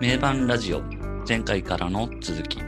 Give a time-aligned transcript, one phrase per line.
[0.00, 0.82] 名盤ラジオ
[1.26, 2.58] 前回からの続き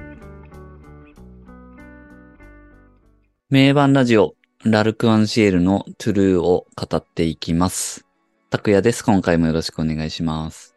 [3.51, 8.07] 名盤ラジオラルク・アンシエルのトゥルーを語っていきます。
[8.51, 9.05] 拓也です。
[9.05, 10.77] 今回もよろしくお願いします。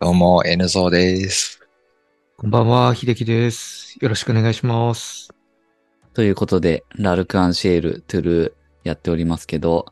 [0.00, 1.60] どうも、N ゾーです。
[2.36, 3.96] こんばんは、秀樹です。
[4.00, 5.30] よろしくお願いします。
[6.14, 9.86] ということで、ラルク・アンシエル、トゥルーやっておりますけど、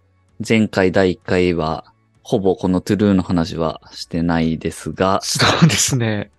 [0.47, 1.94] 前回第1回は、
[2.25, 6.31] ほぼこのトゥルーの話はしてないですが、そうですね。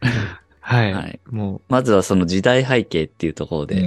[0.59, 0.93] はい。
[0.93, 3.83] はいもまずはその時代背景っていうところうで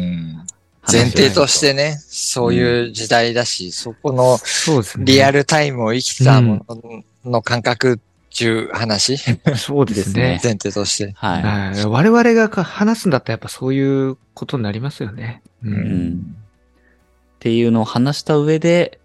[0.91, 5.05] 前提としてね、そういう時代だし、そこのう、そうですね。
[5.05, 7.99] リアルタイムを生きたものの感覚っ
[8.39, 9.19] ていう話、
[9.57, 10.41] そうですね。
[10.43, 11.13] 前提として。
[11.17, 11.43] はい。
[11.43, 11.85] はい。
[11.85, 15.43] 我々がか話すんだったらやっぱそういうことになりますよね。
[15.65, 15.69] う。
[15.69, 18.99] うんんっていうのを話した上で、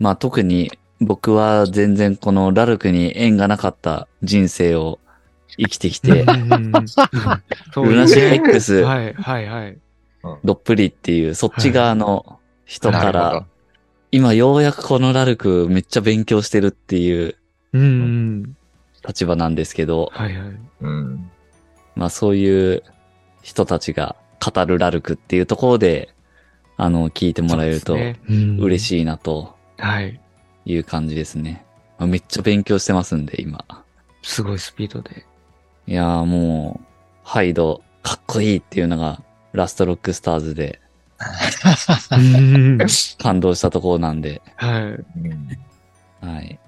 [0.00, 0.72] まあ特に
[1.04, 4.98] 僕は全然このラルクに縁がなかった人生を
[5.58, 6.86] 生きてきてう、ん
[7.74, 9.78] そうルナシー X はい、はい、はい。
[10.44, 13.46] どっぷりっていうそっち側の人からなるほど、。
[14.12, 17.36] 今ようやくこのラルクめっちゃ勉強してるっていう
[17.72, 18.56] うん。
[19.06, 20.56] 立場なんですけど、はい、はい。
[20.82, 21.30] うん。
[21.96, 22.82] まあそういう
[23.42, 26.14] 人たちが語るラルクっていうところで、
[26.76, 28.78] あの、聞いてもらえると嬉い。
[28.78, 30.20] しいなとはい。
[30.64, 31.64] いう感じですね。
[31.98, 33.64] まあめっちゃ勉強してますんで、今。
[34.22, 35.26] すごいスピードで。
[35.86, 36.86] いやーもう、
[37.24, 40.80] ハイド、かっこいいっていうのが、ラストロックスターズで
[42.10, 42.78] うん
[43.18, 44.96] 感動したところなんで、は
[46.22, 46.26] い。
[46.26, 46.58] はい。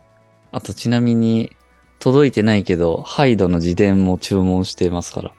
[0.52, 1.56] あとちなみに、
[1.98, 5.32] 届いてないけど、ハイドの自伝も注文してますから。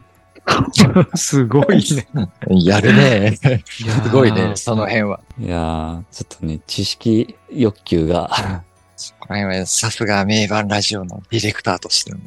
[1.15, 2.07] すごいね。
[2.63, 3.37] やるね。
[3.37, 5.19] すごいね、その辺は。
[5.39, 8.63] いやー、ちょっとね、知識欲求が、
[8.95, 12.19] そこら辺はさすが名盤ラジオのディレクターとしての。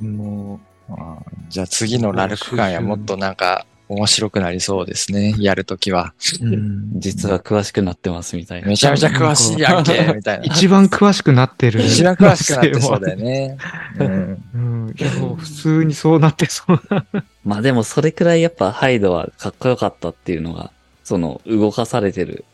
[0.00, 0.92] もう、
[1.48, 5.34] じゃあ次のラルク会はもっとなんか面白くなりそうですね。
[5.38, 6.14] やるときは。
[6.40, 8.76] うん実は詳しくなってますみたいなめ。
[8.76, 10.44] ちゃめちゃ詳しいやんけ、みたいな。
[10.44, 11.82] 一番詳しくなってる。
[11.82, 13.58] 一番詳しくなってそうだよね。
[13.98, 14.58] う んう
[14.90, 14.94] ん。
[14.98, 17.04] いや、もう普通にそうなってそうな。
[17.44, 20.70] まあでもそれくらいやっぱハイドはかっこよかったっていうのが、
[21.02, 22.44] その動かされてる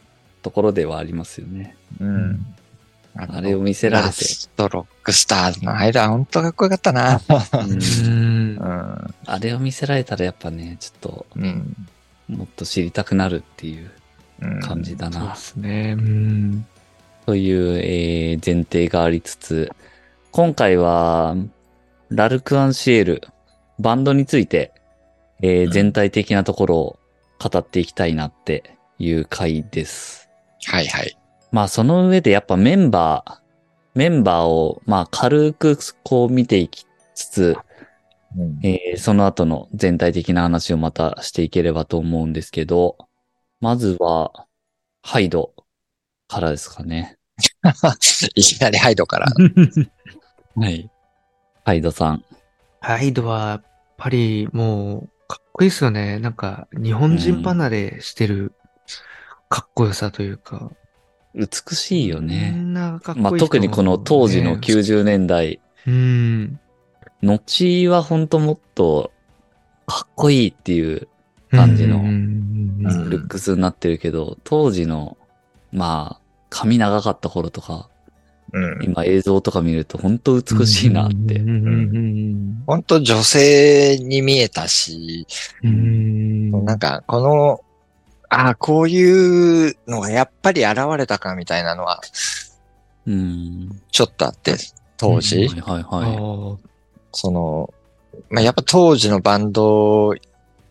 [0.43, 1.77] ところではありますよね。
[2.01, 2.47] うん。
[3.16, 4.25] あれを見せられラて。
[4.25, 7.21] ストロックスターズの間、ほんとかっこよかったな。
[7.53, 8.65] うんうんう。
[8.65, 9.15] ん。
[9.26, 11.76] あれを見せられたらやっぱね、ちょっとうん。
[12.28, 13.91] もっと知りたくなるっていう
[14.43, 15.37] うん感じだなそうで。
[15.37, 15.97] すね。
[15.98, 16.66] うん。
[17.26, 19.72] という、えー前提がありつつ、
[20.31, 21.34] 今回は、
[22.09, 23.22] ラルク・アンシエル、
[23.78, 24.72] バンドについて、
[25.42, 26.98] えーうん全体的なところを
[27.42, 30.28] 語っていきたいなっていう回です。
[30.66, 31.16] はいはい。
[31.53, 33.38] まあその上でやっぱメンバー、
[33.94, 37.56] メンバーをまあ軽くこう見ていきつつ、
[38.37, 42.97] うんえーその後の全体的な話をまたしていければと思うんですけど、
[43.60, 44.47] まずは、
[45.03, 45.53] ハイド
[46.28, 47.19] からですかね。
[48.34, 49.27] いきなりハイドから。
[50.56, 50.91] はい。
[51.65, 52.25] ハイドさん。
[52.81, 53.65] ハイドは、やっ
[53.97, 56.19] ぱりもう、かっこいいですよね。
[56.21, 58.55] なんか、日本人離れしてる
[59.49, 60.71] かっこよさというか。
[61.35, 62.53] 美しいよこね。
[62.57, 66.59] まあ、特にこの当時のね90年代、うん。
[67.23, 69.13] 後はほんともっと
[69.87, 71.09] かっこいいっていう
[71.51, 75.17] 感じのルックスになってるけど、当時の、
[75.73, 77.89] まあ、髪長かった頃とか、
[78.53, 78.83] うん。
[78.83, 81.39] 今映像とか見ると本当美しいなって。
[81.39, 81.49] うん。
[81.49, 82.63] うん。
[82.67, 82.83] ほん。
[82.83, 85.27] と女性に見えたし、
[85.63, 86.65] うんうん。
[86.65, 87.61] なんかこの、
[88.31, 92.01] ああ、こういうのがやっぱり現れたかみたいなのは
[93.07, 93.83] うん。
[93.91, 94.57] ちょっとあって、
[94.97, 95.49] 当時。
[95.49, 96.17] はいはいあはい。
[96.17, 96.59] ー
[97.13, 97.75] その、
[98.29, 100.15] まあ、やっぱ当時のバンド、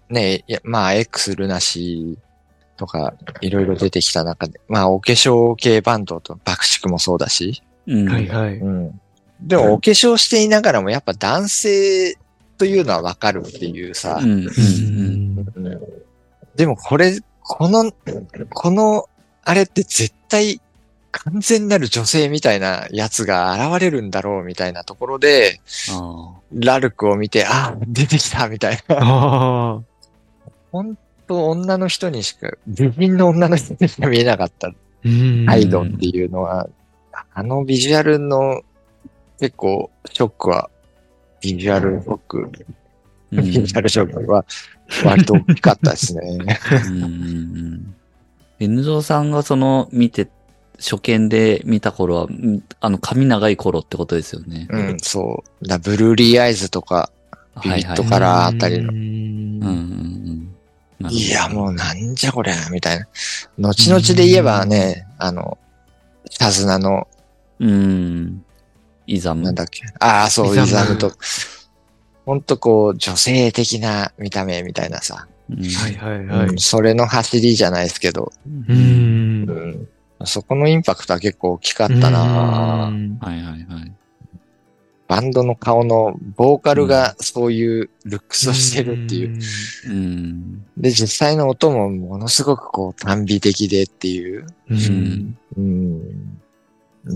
[0.09, 8.07] ね、まあ、X ルナシーとか、いろいろ出てきた中で、まあ、お化粧系バンドと爆竹もそうだし、うん。
[8.07, 8.53] はいはい。
[8.57, 9.01] うん。
[9.41, 12.17] でも、お化粧していながらも、やっぱ男性
[12.57, 14.31] というのはわかるっていうさ、うん。
[14.31, 14.47] うん。
[14.47, 15.65] うん。
[15.65, 15.79] うん
[16.55, 17.91] でも、これ、この、
[18.53, 19.09] この、
[19.43, 20.61] あれって絶対、
[21.11, 25.59] 完全なる女性みたいなやつが現れるんだろうみたいなところで、
[25.91, 29.81] あラルクを見て、あ、出てきたみたいな。
[30.71, 30.95] 本
[31.27, 34.71] 当女の人にしか、美人の女の人にしか見えなかった。
[35.03, 35.49] うん。
[35.49, 36.69] アイドルっていうのは、
[37.33, 38.61] あのビジュアルの
[39.39, 40.69] 結構ショックは、
[41.41, 42.51] ビジュアルショック、
[43.31, 43.43] うん。
[43.43, 44.45] ビジュアルショックは
[45.03, 46.57] 割と大きかったですね。
[46.85, 47.03] うん。
[47.03, 47.95] うん。
[48.59, 49.31] N ゾさん。
[49.31, 50.27] がその見て、
[50.77, 52.27] 初見で見た頃は、
[52.79, 54.67] あの髪長い頃ってことですよね。
[54.69, 55.67] うん、そう。
[55.67, 57.11] だブルーリーアイズとか、
[57.63, 60.49] ビビットカラーあたりのうーん。
[61.09, 62.15] いや、もうなん。
[62.15, 63.07] じゃこりゃ、みたいな。
[63.69, 65.57] 後々で言えばね、あの、
[66.37, 67.07] タズナの、
[67.59, 68.43] うん。
[69.07, 69.43] イザム。
[69.43, 69.55] なん。
[69.55, 69.81] だっけ。
[69.99, 71.13] ああ、そう、イザムと。
[72.29, 75.27] ほんとこう、女性的な見た目みたいなさ。
[75.49, 76.49] うんはいはいはい。
[76.49, 79.49] うんそれの走りじゃないですけど、うーん。
[79.49, 83.91] うん、そこのインパクトは結構大きかったなはいはいはい。
[85.07, 89.39] バンドの顔のボーカルがそういうルックスをしてるっていう。
[89.87, 90.63] うん。
[90.77, 94.45] で、実際の音もものすごくこう単美的でっていう。
[94.69, 94.75] う。
[94.75, 96.39] うんうん。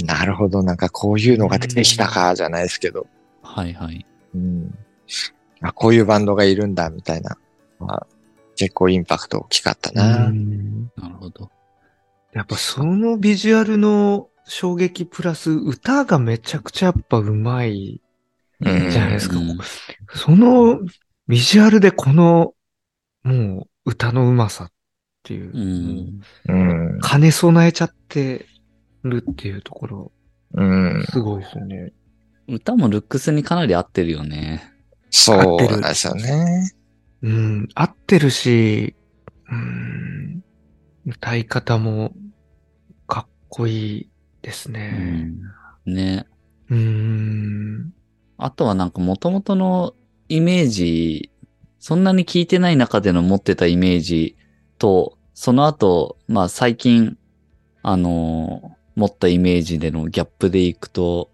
[0.07, 3.05] なるほど、なんかこういうのが出てきたか、じゃないですけど。
[3.43, 4.03] はいはい。
[4.33, 4.75] うん。
[5.61, 7.37] あ、こういうバンドがいるんだ、みたいな。
[7.79, 8.07] まあ、
[8.55, 10.27] 結構インパクト大きかったな。
[10.27, 11.49] うんなるほど。
[12.33, 18.01] やっぱそのビジュアルの衝撃プラス歌がめちゃくちゃやっぱうまい。
[18.59, 19.57] うんじゃないですかうん
[20.13, 20.79] その
[21.27, 22.53] ビジュアルでこの
[23.23, 24.71] もう歌のうまさっ
[25.23, 26.21] ていう、うん。
[26.47, 26.99] うん。
[27.01, 28.45] 兼ね備えちゃって
[29.03, 30.11] るっていうところ、
[30.53, 31.05] うん。
[31.09, 31.93] すごいですよね。
[32.47, 34.72] 歌もルックスにかなり合ってるよね。
[35.15, 36.71] そう合ってるなんですよね。
[37.21, 38.95] うん、合ってるし、
[39.49, 40.43] うん、
[41.05, 42.13] 歌い方も
[43.07, 44.09] かっこいい
[44.41, 45.31] ですうね。
[45.85, 45.93] ん。
[45.93, 46.25] ね。
[46.69, 47.93] うん。
[48.37, 49.93] あとはなんか元々の
[50.29, 51.31] イメージ、
[51.79, 54.35] そんなに聞いてない中での持ってたイメージ
[54.79, 57.17] と、その後、まあ最近、
[57.83, 61.31] あのー持ったイメージでのギャップでいくと、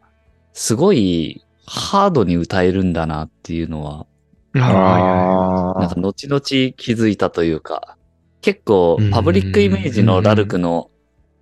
[0.54, 4.08] すごいハードに歌えるんだなっていうのは、
[4.56, 7.96] ああなんか後々気づいたというか、
[8.42, 10.90] 結構うんパブリックイメージのラルクの、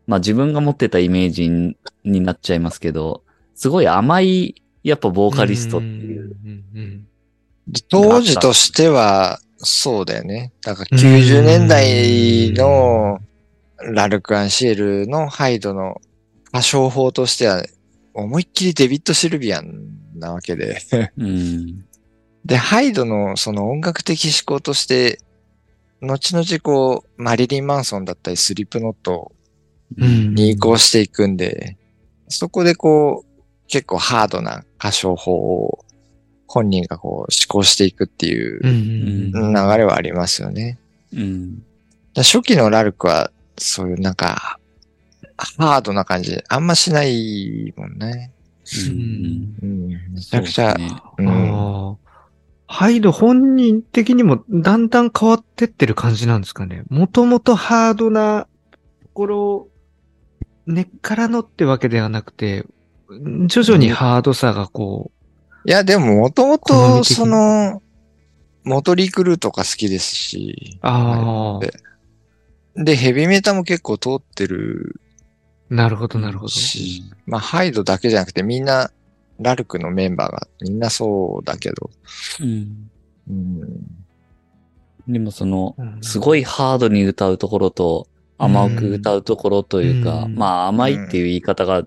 [0.06, 3.24] まあ自分が持ってたイメージにになっちゃいますけど、
[3.56, 6.36] すごい甘い、やっぱボーカリストっていう。
[7.88, 10.52] 当時としては、そうだよね。
[10.62, 13.20] だから90年代の
[13.80, 16.02] ラルク・アンシエルのハイドの
[16.50, 17.64] 歌唱法としては、
[18.14, 20.80] 思いっきりデビッド・シルビアンなわけで。
[21.18, 21.86] うん。
[22.46, 25.20] で、ハイドのその音楽的思考として、
[26.02, 29.32] 後々こう、マリリン・マンソンだったりスリップノット
[29.98, 31.78] うんに移行していくんで、
[32.28, 35.86] そこでこう、結構ハードな歌唱法を
[36.48, 40.80] 本人がこう思考していくっていううん流れはありますよね。
[41.14, 41.64] うん。
[42.14, 44.60] だ初期のラルクは、そういうなんか、
[45.38, 48.32] ハードな感じ、あんましないもんね。
[48.90, 49.56] うん。
[49.62, 51.98] うん、めちゃくちゃ、そうですねうん、ああ。
[52.70, 56.84] ハイド本人的にもだんだん変わってってる感じなんですかね。
[56.90, 58.48] もともとハードな
[59.02, 59.70] ところを
[60.66, 62.66] 根っからのってわけではなくて、
[63.48, 65.12] 徐々にハードさがこ
[65.68, 67.82] いや、でももともと、その、
[68.64, 75.02] モトリークルーとか好きですし、う、ああ、で、ヘビメタも結構通ってる
[75.70, 76.50] なるほどなるほど。
[76.50, 78.92] し、まあ、ハイドだけじゃなくてみんな、
[79.40, 81.90] ラルクのメンバーがみんなそうだけど、
[82.42, 82.90] うん。
[83.30, 83.86] うん、
[85.08, 86.00] でもそのう、ん。
[86.02, 88.08] すごいハードに歌うところと、
[88.40, 90.36] 甘く歌うところというか、うん。
[90.36, 91.86] まあ甘いっていう言い方が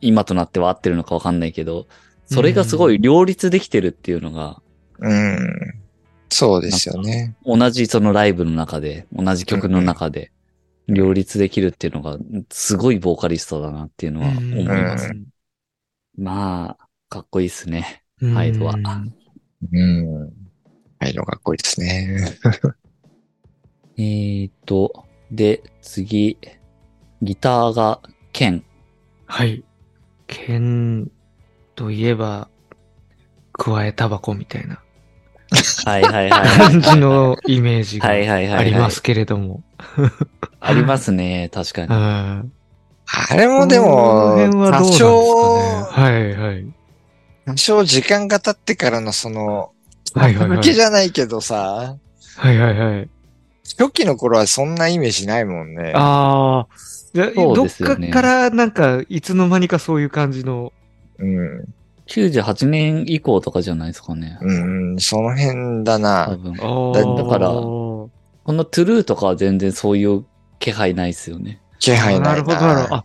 [0.00, 1.86] 今となっては合ってるのかわかんないけど、
[2.26, 4.60] それがすごい両立できてるっていうのが、
[4.98, 5.38] うん、
[6.30, 7.34] そうですよね。
[7.44, 10.30] 同じそのライブの中で、同じ曲の中で、
[10.88, 12.18] 両立できるっていうのが、
[12.50, 15.08] すごいボーカリストだなっていうのは思います。
[15.08, 15.26] うん
[16.18, 18.02] まあ、かっこいいっすね。
[18.20, 20.32] うんハイドはうん。
[20.98, 22.36] ハイドかっこいいですね。
[23.96, 26.36] えーと、で、次、
[27.22, 28.00] ギターが
[28.32, 28.64] ケン。
[29.26, 29.64] はい。
[30.26, 31.10] 剣
[31.76, 32.50] といえば、
[33.52, 34.82] 加えタバコみたいな
[35.84, 36.70] はいはいはい。
[36.70, 38.58] 感じのイメージがはいはいはいはい。
[38.58, 39.62] ありますけれども。
[40.60, 41.94] ありますね、確かうに。
[41.94, 42.52] ん。
[43.10, 44.36] あれもでも、
[44.70, 45.84] 多少。
[45.90, 46.66] はいはい。
[47.46, 49.72] 多少時間が経ってからのその、
[50.14, 51.96] はいはいはい向きじゃないけどさ、
[52.36, 53.08] はいはいはい。
[53.64, 55.92] 初期の頃はそんなイメージないもんね。
[55.94, 56.66] ああ。
[57.14, 60.72] でそうどっですよねかからなんか、いつの間にかそういう感じの。
[61.18, 61.64] うん。
[62.08, 64.38] 98年以降とかじゃないですかね。
[64.40, 64.52] う
[64.94, 66.36] ん、その辺だ多な。
[66.36, 66.54] 分。
[66.54, 68.10] だだからこ
[68.46, 70.24] のトゥルーとかは全然そういう
[70.58, 71.60] 気配ないですよね。
[71.78, 72.28] 気配ないな。
[72.30, 72.94] なるほどなるほど。
[72.96, 73.04] あ、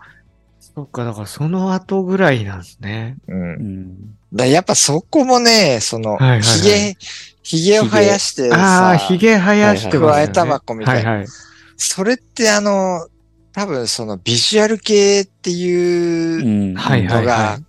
[0.61, 3.17] そっか、だからその後ぐらいなんですね。
[3.27, 3.33] う。
[3.33, 3.95] うんん。
[4.33, 6.97] だやっぱそこもね、その、はいはいはいひげ、
[7.43, 10.05] ひげを生やしてああ、さ、髭生やしてね。
[10.07, 11.27] 加えタバコみたいなはいはい。
[11.75, 13.07] それってあの、
[13.51, 16.75] 多分そのビジュアル系っていううん。
[16.75, 17.59] はいはいのがは、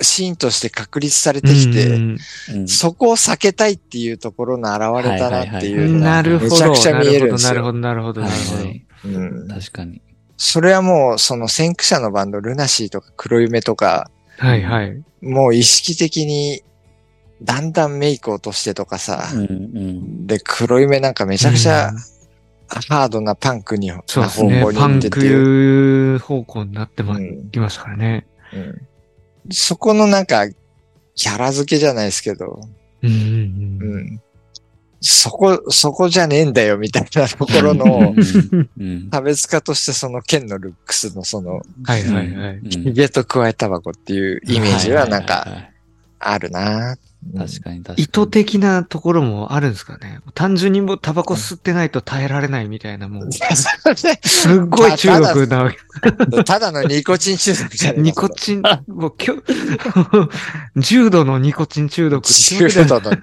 [0.00, 6.50] シーンとして確立されてきて、うんうんそこを避けたいっていうところの現れたなっていうのが、なるほど。
[6.50, 7.48] めちゃくちゃ見えるんですよ。
[7.50, 8.56] なるほど、なるほど、なるほど。
[8.56, 10.00] はいはいうん確かに。
[10.36, 15.02] それはもう、その先駆者のバンド、ルナシーとか黒夢とか、はいはい。
[15.22, 16.62] もう意識的に、
[17.42, 20.26] だんだんメイクを落としてとかさ、うんうん。
[20.26, 21.96] で、黒夢なんかめちゃくちゃうん
[22.68, 24.72] ハードなパンクに、うですね方向。
[24.72, 26.18] にパン行ってっていう。
[26.20, 28.26] ク方向になってま、うんきましたからね。
[28.52, 28.88] うん
[29.50, 30.48] そこのなんか、
[31.14, 32.60] キャラ付けじゃないですけど、
[33.02, 34.00] うんうんううん。
[34.14, 34.20] ん。
[35.00, 38.14] そこ、そこじゃねえんだよみたいなところの
[39.12, 42.56] 差別化としてその剣のルックスのその、はいはいはい。
[42.56, 45.70] うんヒゲと加えタバコっていうイメージはなんか
[46.18, 46.96] あるな
[47.34, 48.02] 確かに確かに。
[48.02, 50.20] 意図的なところもあるんですかね。
[50.34, 53.40] 単純にもうタバコ吸ってないと耐えられないみたいな、 もう、す
[54.48, 55.78] っごい中毒なわけ。
[56.36, 59.36] れただのニコチン中毒じゃねえニコチン、もうきょ、
[60.76, 63.16] 重度のニコチン中毒ってわけじゃ中度の、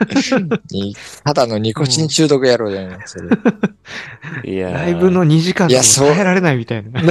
[0.72, 3.30] に ただのニコチン中毒野郎じゃないそれ。
[4.46, 7.02] いやーライブの2時間で耐えられないみたいな。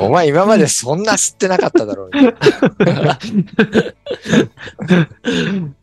[0.00, 2.10] お前今までそんな吸ってなかっただろう。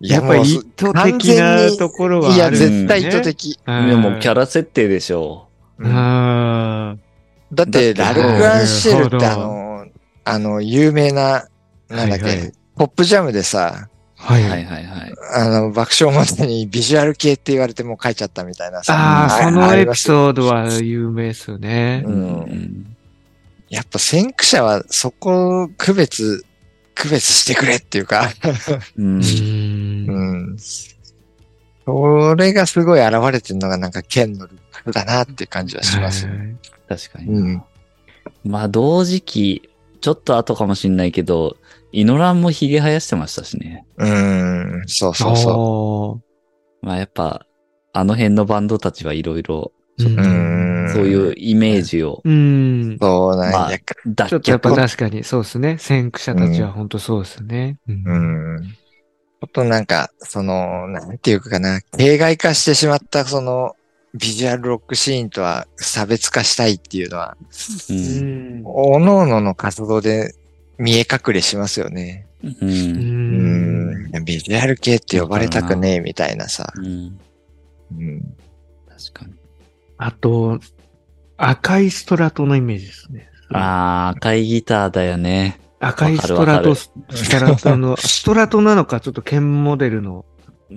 [0.00, 2.50] いやっぱり意図的なところはあるいや。
[2.50, 3.58] 絶対意図的。
[3.66, 3.88] うん。
[3.88, 5.48] でもキャラ設定でしょ
[5.78, 5.84] う
[7.54, 9.86] だって、ラルク・アンシェルってあの、
[10.24, 11.46] あの、有名な、
[11.88, 14.32] なんだっけ、はいはいポップジャムでさ、あ。
[14.32, 14.38] は。
[14.38, 14.84] いいはいはい。
[15.36, 18.94] あの、爆笑問題にビジュアル系って言われてもう書いちゃったみたいなさ。
[18.94, 22.10] ああ、そのエピーソードは有名ですよねう。
[22.10, 22.96] んうん
[23.70, 26.44] やっぱ先駆者はそこを区別、
[26.94, 28.30] 区別してくれっていうか、
[28.96, 29.18] うんう。
[29.18, 30.06] ん。
[30.08, 30.56] うん。
[30.58, 36.38] それがすごい現れてるのがなんか剣のルックだなっていう感じはしますよね。
[36.38, 37.28] はい確かに。
[37.28, 37.62] うん。
[38.44, 39.70] まあ同時期、
[40.00, 41.56] ちょっと後かもしんないけど、
[41.92, 43.86] イノランもヒゲ生やしてましたしね。
[43.96, 44.82] うん。
[44.86, 47.46] そうそうそおーまあやっぱ、
[47.92, 50.10] あの辺のバンドたちはいろいろ、うんう。
[50.10, 50.53] うん。
[50.92, 52.98] そういうイメージをうん。
[53.00, 53.78] そうなんまあや。
[54.06, 55.78] 脱ちょっとやっぱ却確かにそうですね。
[55.78, 57.78] 先駆者たちは本当そうですよね。
[57.88, 58.62] うんうん。
[58.64, 63.76] ちょっとなんか、その、なんていうかな、形骸化してしまったその、
[64.14, 67.36] ビジュアルロックシーンとは差別化したいっていうのは、
[67.90, 67.92] う。
[67.92, 68.64] うんん。
[68.64, 70.34] 各々の活動で
[70.78, 72.26] 見え隠れしますよね。
[72.42, 72.48] う。
[72.48, 74.14] うんん。
[74.14, 74.24] うん。
[74.24, 76.72] ビジュアル系って呼ばれたくねえみたいなさ。
[76.76, 77.18] うん。
[77.98, 78.36] うん。
[78.88, 79.43] 確かに。
[80.06, 80.60] あと、
[81.38, 83.30] 赤いストラトのイメージですね。
[83.50, 85.58] ああ、赤いギターだよね。
[85.80, 86.90] 赤いストラト、わス
[87.30, 90.26] トラトの、 ストラトなのか、ちょっと剣モデルの。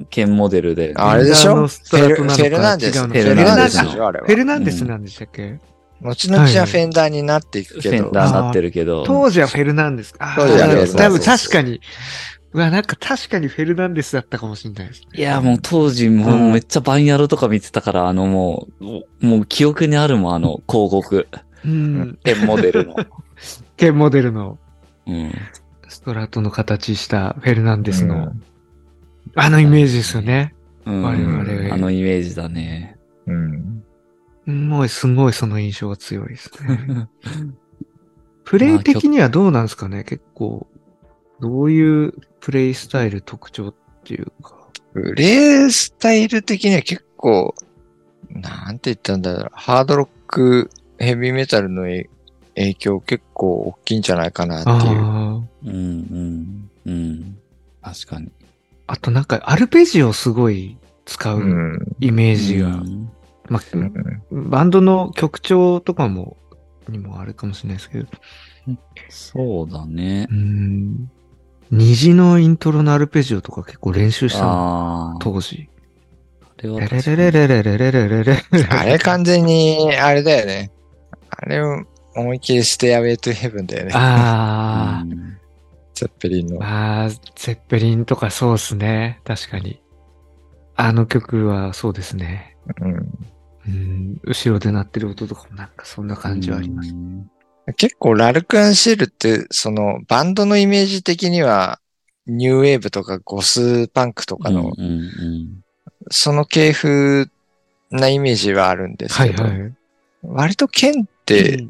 [0.10, 0.93] 剣モデルで。
[0.96, 1.67] あれでしょ？
[1.67, 3.00] フェルナンドストラトなのかフェルナンデス。
[3.00, 4.07] フェルナンデスでしょ？
[4.07, 4.36] あれはフェ。
[4.38, 5.60] ルナンデスなんでしたっけ、
[6.01, 8.05] 後々はフェンダーになっていくフけど。
[8.05, 9.03] ェンダーなってるけど。
[9.05, 11.81] 当時はフェルナンデス当時はフェルナンデス多分確かに。
[12.54, 15.04] うわ、なんか確かにフェルナンデスだったかもしれないです。
[15.13, 21.27] いや、もう当時もうめっちゃバンヤロとか見てたから、あのもう、もう記憶にあるもん、あの広告。
[21.66, 22.20] うん。
[22.24, 22.96] 剣モデルの。
[23.75, 24.58] 剣モデルの
[25.06, 25.32] うん。
[25.88, 28.44] ストラトの形したフェルナンデスの、うん
[29.36, 30.56] あのイメージですよね。
[30.86, 32.98] うん我々あのイメージだね。
[33.25, 33.84] うん。
[34.70, 37.10] もうすごいその印象が強いですね。
[38.46, 40.68] プレイ的にはどうなんですかね結構。
[41.42, 44.56] どういうプレイスタイル特徴っていうか。
[44.94, 47.53] プレイスタイル的には結構、
[48.29, 49.50] なんて言ったんだろう。
[49.53, 52.10] ハードロック、ヘビーメタルの影
[52.58, 55.00] 影響結構大きいんじゃないかなっていう。
[55.00, 57.38] あうん、うん、うん。
[57.82, 58.32] 確かに。
[58.88, 58.94] あ。
[58.94, 61.39] あとなんかアルペジオをすごい使う。
[61.39, 62.70] うんイメージが。
[62.70, 63.12] うん
[63.50, 66.36] まあうんバンドの曲調とかも、
[66.89, 68.08] にもあるかもしれないですけど。
[69.08, 70.34] そうだねう。
[70.34, 71.10] ん。
[71.71, 75.17] 虹のイントロのアルペジオとか結構練習したのああ。
[75.19, 75.69] 当時。
[76.59, 80.71] あれはレレレレレレレレレあれ完全に、あれだよね。
[81.29, 81.83] あれを
[82.15, 83.91] 思いっきりステアウェイトゥヘブンだよね。
[83.93, 85.38] あうん
[85.93, 86.63] ゼッペリンの。
[86.63, 89.19] あ、ああ、ゼッペリンとかそうっすね。
[89.24, 89.81] 確かに。
[90.75, 92.55] あの曲はそうですね。
[92.81, 92.93] うん
[93.67, 96.93] うん、後ろで鳴ってる音とかもなんかそんな感じはあります。
[96.93, 97.29] うん
[97.75, 101.79] 結構ラルク・アンシェルって、そのバンドのイメージ的には、
[102.25, 105.63] ニューウェーブとかゴスパンクとかの、うんうん
[106.09, 107.27] その系風
[107.91, 109.74] なイメージはあるんですけど、はいはい。
[110.24, 111.67] 割とケンって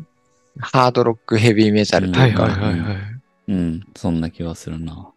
[0.60, 2.98] ハードロックヘビーメタルとはいいうか、はいはいはい。
[3.48, 3.56] うん。
[3.56, 5.12] うん、そんな気はするな。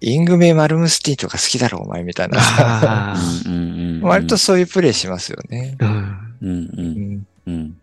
[0.00, 3.14] イングヴェイ・マルムスティーンとか好きだろお前みたいな。
[4.02, 5.76] 割とそういうプレイしますよね。
[5.80, 5.84] あ、
[6.40, 6.48] うん。
[6.48, 6.70] うんう。
[6.76, 7.76] うんんうん。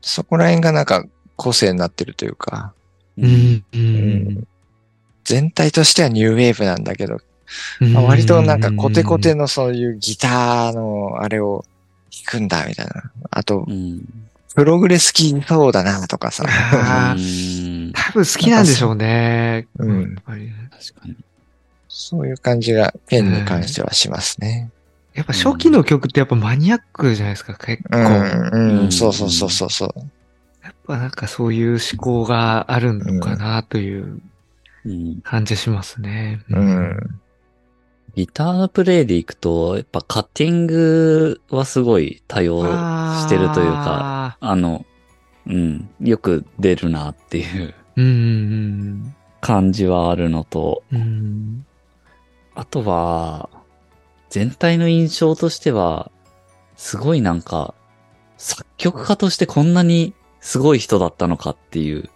[0.00, 1.04] そこら辺がなんか
[1.36, 2.72] 個性になってるというか、
[3.18, 3.64] うん。
[3.72, 3.76] う。
[3.76, 4.48] うん
[5.24, 7.18] 全体としてはニューウェーブなんだけど、
[7.80, 11.64] うんまあ割となんかコテコテのそういうギターのあれを
[12.10, 13.10] 弾くんだみたいな。
[13.30, 14.02] あとう、ん。
[14.54, 16.44] プログレス好きそうだなとかさ。
[16.44, 17.14] 多
[18.12, 19.66] 分好きなんでしょうね。
[19.78, 21.16] うんやっぱり確かに。
[21.88, 24.70] そういう感じがペンに関してはしますね。
[25.14, 27.98] やっぱ初期の曲ってやっぱマニアックじゃないですか、結構。
[27.98, 29.90] うん、やうん、うんそうそうそうそうそう。
[30.84, 34.20] っぱなんかそういう思考があるのかなという
[34.84, 35.20] うん。
[35.22, 36.40] 感じしますね。
[36.50, 37.20] うん。
[38.14, 44.84] ギターのプレイでいくと、やっぱカッティングはすごい多用してるというか、ああの、
[45.46, 47.74] うん、よく出るなっていう
[49.40, 50.82] 感じはあるのと。
[50.92, 51.66] うん。
[52.54, 53.48] あとは、
[54.28, 56.10] 全体の印象としては、
[56.76, 57.74] すごいなんか、
[58.36, 60.14] 作曲家としてこんなに
[60.44, 62.10] すごい人だったのかっていう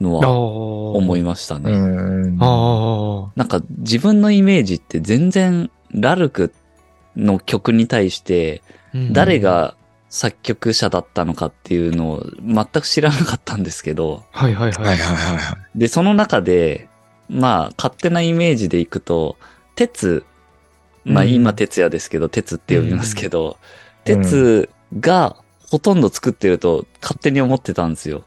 [0.00, 1.70] のは思思いましたうね。
[1.70, 6.52] なんか自分のイメージって全然ラルク
[7.16, 8.62] の曲に対して
[8.92, 8.98] あ。
[9.12, 9.76] 誰が
[10.08, 14.86] 作曲者だったのかっていうのを全く知らなかったんですけど、はいはいはい。
[14.86, 15.78] はいはいはいはい。
[15.78, 16.88] で、その中で、
[17.28, 19.36] まあ、勝手なイメージでいくと、
[19.76, 20.24] 鉄、
[21.04, 23.54] まあうん今鉄也ですけど、鉄って呼びますけど、うん
[24.02, 25.36] 鉄が
[25.70, 28.24] ほとんど作ってると勝手に思ってたんですよ。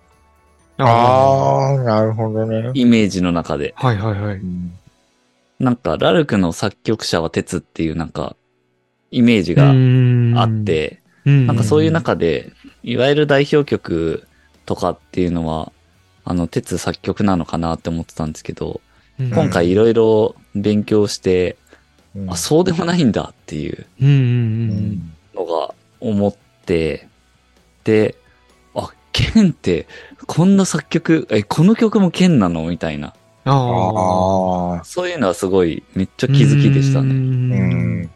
[0.78, 2.72] ああ、なるほどね。
[2.74, 3.74] イメージの中で。
[3.78, 4.42] はいはいはい。
[5.60, 8.36] なんか、ラルクの作曲者は鉄っていうなんか、
[9.12, 9.70] イメージが
[10.42, 14.28] あっ、て、ななんかそういう中で、いわゆる代表曲
[14.66, 15.72] とかっていうのは、
[16.26, 18.82] あの、鉄作曲なのかなって思ってたんですけど、
[19.20, 21.58] 今回いろいろ勉強して、
[22.16, 23.86] うんあ、そうでもないんだっていう
[25.36, 27.08] のが思って、で、
[28.76, 29.88] あ、ケンって、
[30.26, 32.68] こんな作曲、え、この曲もケンなの？
[32.68, 33.14] みたいな。
[33.46, 34.76] ああ。
[34.78, 37.04] ああ、そういうのはすごい、めっちゃ気づきでしたう。
[37.04, 37.10] ね。
[37.12, 38.10] うんん。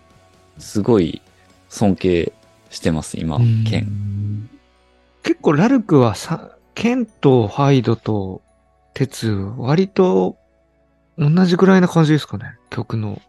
[0.58, 1.22] すごい
[1.70, 2.34] 尊敬
[2.70, 3.38] してます、今、
[3.70, 3.84] ケン。
[3.84, 4.50] ン。
[5.24, 8.42] 結構ラルクはさ、ケンとハイドと
[8.94, 10.38] 鉄、割と
[11.18, 12.56] 同じぐらいな感じですかね？
[12.70, 13.22] 曲の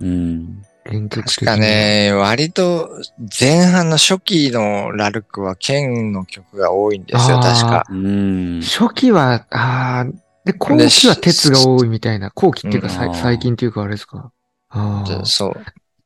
[0.00, 0.64] うん。
[0.88, 1.56] 原曲的確か。
[1.56, 2.90] ね、割と
[3.38, 7.84] 前半の初期のラルクは剣の曲が多いんですよ、確か。
[7.90, 8.60] うん。
[8.62, 10.06] 初期は、ああ、
[10.44, 12.30] で、後期は鉄が多いみたいな。
[12.30, 14.32] 後期っていうか、うん最近っていうかあれですか。
[14.70, 15.08] ああ。
[15.08, 15.54] でそう。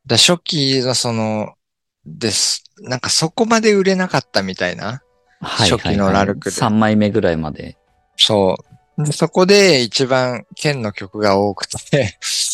[0.06, 1.54] だ初期のその、
[2.04, 2.64] です。
[2.80, 5.02] なんかそこまで売れなかったみたいな。
[5.40, 7.76] はい初期のラルクで3枚目ぐらいまで。
[8.16, 8.56] そ
[8.98, 9.04] う。
[9.04, 12.51] でそこで一番剣の曲が多くて、お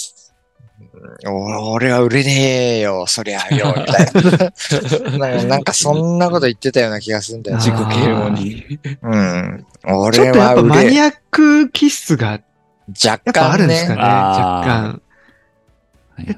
[1.26, 5.44] 俺は売れねえよ、そりゃよ、 みたいな。
[5.44, 7.58] なんかそんなこと言ってたような気がするんだよ。
[7.58, 8.78] 自己嫌悪に。
[9.02, 9.66] うん。
[9.86, 12.40] ちょ俺っとやっぱは売れ、マニアック気質が
[12.88, 13.66] 若やっぱある干ね。
[13.66, 14.02] んですかね。
[14.02, 15.02] 若干。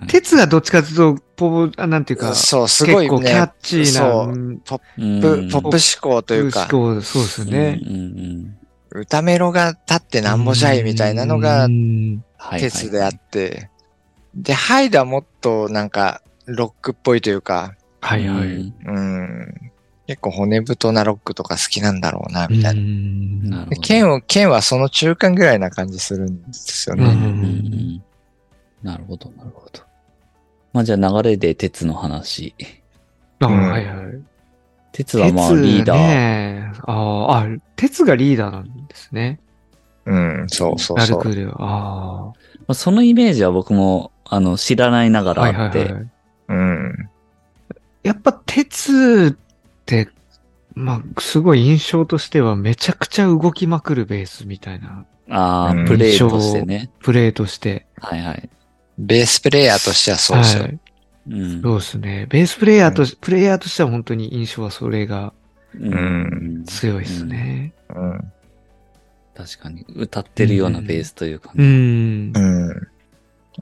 [0.09, 3.53] 鉄はどっちかというと、ポブ、あなんていうか、そう、すごい結構キャッね。
[3.63, 7.81] チーな、ポッうんプ、ポップ思考というか、思考そうですね。
[7.83, 8.57] うんうんうん
[8.93, 11.69] 歌メロが立ってなんぼじゃいみたいなのが
[12.59, 13.70] 鉄であって、
[14.35, 18.47] で、ハイドはもっとなんか、ロックっぽいというか、はいはい。
[18.47, 19.01] うんう
[19.33, 19.73] ん、
[20.07, 22.81] 結構骨太なロックとか好きなんだろうな、みたいな。
[22.81, 23.71] うんなるほど。
[23.71, 27.05] で剣を、剣はその中間ぐらいな感じするんですよね。
[27.05, 28.03] うんうんうんうん
[28.83, 29.83] なるほど、なるほど。
[30.73, 32.55] まあじゃあ流れで鉄の話。
[33.41, 34.23] あうんはいはい。
[34.93, 35.99] 鉄はまあリーダー。
[35.99, 39.39] ねああ、あ、鉄がリーダーなんですね。
[40.07, 41.25] うん、そうそうラそう。
[41.25, 41.55] ルクでは。
[41.59, 45.35] あまあそのイメージは僕も、あの、知らないながあ。
[45.35, 45.81] らはいはあって。
[45.81, 46.09] いはい。
[46.49, 47.09] うん。
[48.05, 50.09] やっぱ鉄って、
[50.75, 56.91] まあ、すごい印象としてはめちゃくちゃ動きまくるベースみたいなああ、うんプレイとしてね。
[57.01, 57.87] プレイとして。
[58.01, 58.49] はいはい。
[58.99, 60.63] ベースプレイヤーとしてはそうですよ。
[60.63, 60.79] はい。
[61.31, 61.63] うん。
[61.63, 62.27] そうですね。
[62.31, 65.33] ベースプレイヤーとし、プレイヤーとしては本当に印象はそれが
[65.75, 67.73] うん強いですね。
[67.95, 68.33] うん。
[69.37, 69.85] 確かに。
[69.95, 71.65] 歌ってるようなベースというかうね。
[71.65, 72.33] ん。
[72.35, 72.89] うん。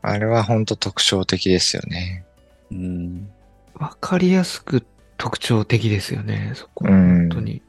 [0.02, 2.24] あれは本当特徴的ですよね。
[2.70, 3.30] うん。
[3.74, 4.84] わかりやすく
[5.16, 6.52] 特徴的ですよね。
[6.54, 6.84] そこ。
[6.88, 7.62] うん本当に。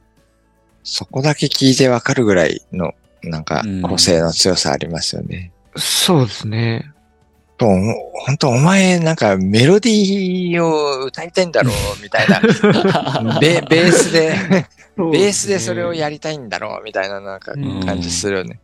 [0.82, 5.52] そこだけ聞いてわかるぐらいの、なんかうん、個性の強さありますよね。
[5.76, 6.92] そうですね。
[7.58, 12.40] と、本当お前なんかメロディーを歌いたいんだろうみたいな。
[13.38, 14.34] ベベースで、
[14.96, 18.60] ベースでそれをやりたいんだろうみたいななんかうん感じするよね。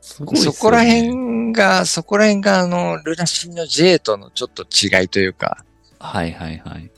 [0.00, 5.64] すごいねそこら辺が、そこら辺があの、ルナシーの J とのちょっと違いというか、
[5.98, 6.90] はいはいはい。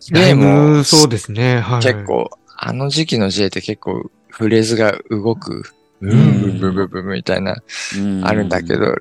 [0.00, 1.60] J もぶそうですね。
[1.60, 1.82] はい。
[1.82, 5.62] 結構あの時期の J って結構フレーズが動く、
[6.00, 7.56] ブんンブンブンブみたいな、
[8.22, 8.94] あるんだけど、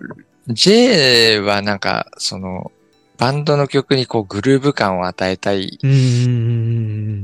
[0.48, 2.72] J はなんか、その、
[3.18, 5.80] バンドの曲にこうグルーヴ感を与えたい。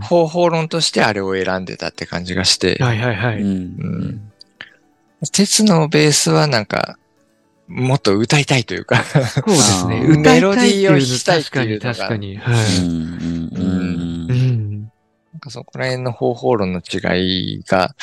[0.02, 3.42] 方法論としてあれを選んでたって感じがして、はいはいはい。
[3.42, 4.31] うん。
[5.22, 6.98] うん鉄のベースはなんか、
[7.68, 10.04] もっと歌いたいというか、そうですね。
[10.04, 12.58] 歌いたいっていうのメロディーを弾きたいっていうのが確かに、確かに。
[12.58, 12.80] うはい。
[12.80, 12.86] ん。
[12.86, 13.52] うん。
[13.54, 14.38] ううん。
[14.38, 14.82] ん。
[14.82, 17.96] なんかそこら辺の方法論の違いが、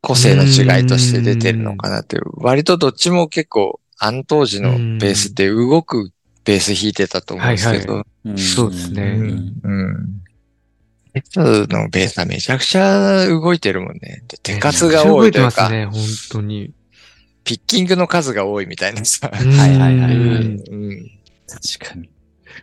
[0.00, 2.22] 個性の違いとして出てるのかなっていう。
[2.36, 6.10] 割とどっちも結構、あの当時のベースって動く
[6.44, 10.23] ベース弾いてたと思うんですけど、うんそうですねうんうん。
[11.14, 11.36] 鉄
[11.68, 14.24] のベースはめちゃくちゃ動いてるもんね。
[14.26, 15.94] で手数が多いというか、動てますね、本
[16.32, 16.74] 当に。
[17.44, 19.30] ピッキングの数が多いみたいなさ。
[19.32, 20.60] はいはいはい。
[21.46, 22.10] 確かに。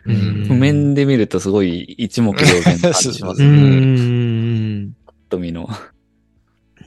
[0.04, 0.44] うん。
[0.46, 3.56] 譜面で見るとすごい一目瞭然な感じしますうね。
[3.56, 4.92] ん。
[5.30, 5.68] 瞳の。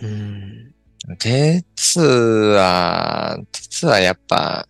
[0.02, 0.72] うん。
[1.18, 4.68] 鉄は、鉄はやっぱ、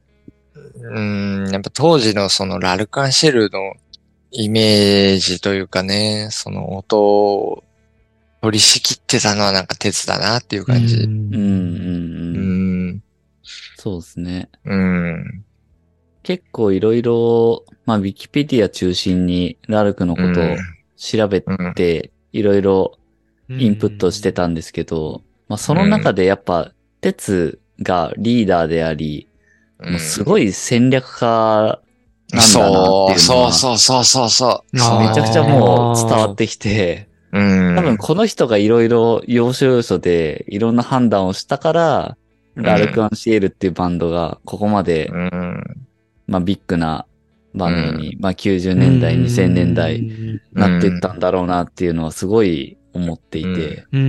[0.82, 3.74] うん、やっぱ当時のそのラルカンシェルの
[4.38, 7.64] イメージというかね、その音を
[8.42, 10.98] 取り仕切ってたのはなんか鉄だなっていう感じ。
[10.98, 11.34] うん。
[11.34, 12.90] うんううん。
[12.90, 13.04] ん、
[13.78, 14.50] そうですね。
[14.66, 15.46] うん、
[16.24, 20.58] 結構いろいろ、まあ、ウィキペディア中心にラルクのことを
[20.98, 21.74] 調べうん。
[21.74, 22.92] て、いろいろ
[23.48, 29.30] インプットしてたんですけど、まあ、その中でやっぱ、鉄がリーダーであり、
[29.80, 31.80] もうすごい戦略家
[32.32, 35.00] なんだなっていうのは、そう、そうそうそうそうそう。
[35.00, 37.76] めちゃくちゃもう伝わってきて、うん。
[37.76, 42.18] 多分この人がいろいろ要所要所でいろんな判断をしたから、
[42.56, 45.64] ラルク・アンシエルっていうバンドがここまで、うん。
[46.28, 47.06] まあビッグな
[47.54, 50.02] バンドに、まあ90年代、2000年代
[50.54, 54.02] なっていったんだろうなっていうのはすごい思っていて、うん。
[54.02, 54.04] う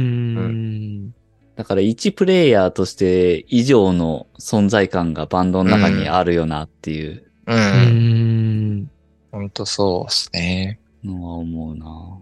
[0.48, 1.14] ん。
[1.56, 7.54] だから一プレイヤーとして以上の存在感がバンドの中にあるよなっていうう。
[7.54, 8.90] うんん。
[9.32, 10.80] ほんとそうですね。
[11.04, 12.18] のは思うな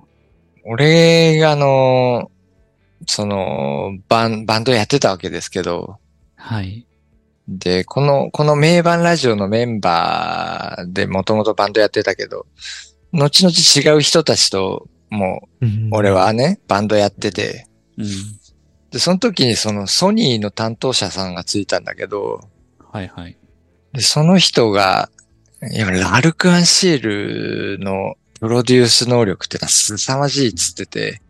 [0.67, 2.31] 俺があの、
[3.07, 5.99] その、バン、バンドやってたわけですけど、
[6.37, 6.87] はい。
[7.49, 12.47] で、この、この名盤ラジオのメンバーでもともとバンドやってたけど、
[13.13, 17.67] 後々違う人たちと、もう、俺はね、バンドやってて、
[17.99, 18.07] うん。
[18.91, 22.41] で、その時にそのソニーの担当者さんがついたんだけど、
[22.91, 23.37] はいはい。
[23.95, 25.09] でその人が、
[25.71, 31.23] いや、ラルク・アンシールのプロデュース能力ってのは凄まじいっつってて。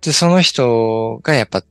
[0.00, 1.66] で、その人がやっぱ、こ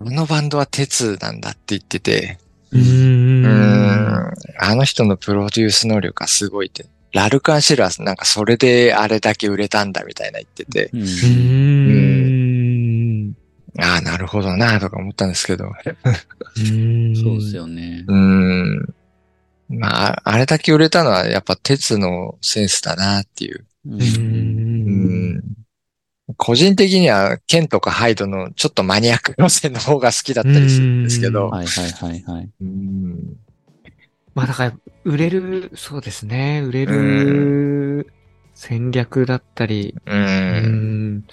[0.00, 2.38] のバンドは鉄なんだって言ってて、
[2.72, 2.78] う。
[2.78, 4.34] うんん。
[4.58, 6.86] あの人のプロデュース能力がすごいって。
[7.12, 12.31] ラルカンシェルはなんかそれであれだけ売れたんだみたいな言ってて、うんうん。
[13.78, 15.64] ああ、なるほどなとか思ったんですけど。
[16.54, 18.04] そうですよね。
[18.06, 18.94] うん。
[19.68, 23.64] まあ、あれだけ売れたのはやっぱ鉄のセンスだなっていう。
[23.86, 23.94] う。
[23.94, 24.00] うん。
[24.00, 25.42] うんん。
[26.36, 31.48] 個人的にはケンとかハイドのちょっとマニアック路線の方が好きだったりするんですけど。
[31.48, 32.50] はいはいはいはい。
[32.60, 33.36] うん
[34.34, 34.72] まあだから、
[35.04, 36.62] 売れる、そうですね。
[36.64, 38.12] 売れる
[38.54, 40.10] 戦略だったり、う。
[40.10, 41.24] うんん。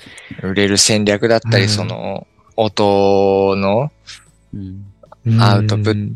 [0.43, 3.91] 売れる戦略だったり、うんその、音の
[4.53, 5.41] うん。
[5.41, 6.13] アウトプッ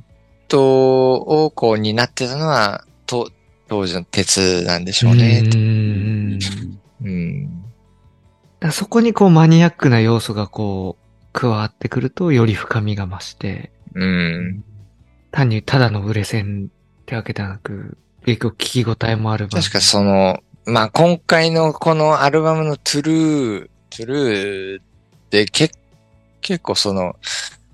[0.47, 3.29] トをこう担ってたのは、と、
[3.67, 5.41] 当時の鉄なんでしょううね。
[5.41, 6.39] ん。
[7.03, 7.63] うん。
[8.71, 14.63] そこにこうマニアックな要素がこう加わってくるとより深みが増して、うん。
[15.31, 16.69] 単にただの売れ線
[17.01, 24.81] ってわけではなく、結構聞き応えもある確かその、まあ、今回のこのアルバムのトゥルー、トゥルー
[25.29, 25.69] でけ
[26.41, 27.15] 結構その、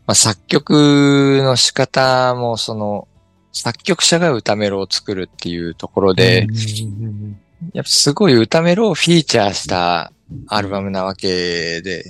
[0.08, 3.08] まあ、作曲の仕方もその、
[3.52, 7.40] 作曲者が歌メロを作るっていうところで、うん
[7.74, 10.14] やっぱすごい歌メロをフィーチャーした
[10.48, 12.06] アルバムなわけで、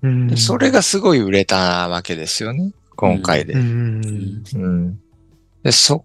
[0.00, 2.72] うんでそれがすごい売れたわけですよね。
[2.94, 3.54] 今回で。
[5.62, 6.04] で、そ、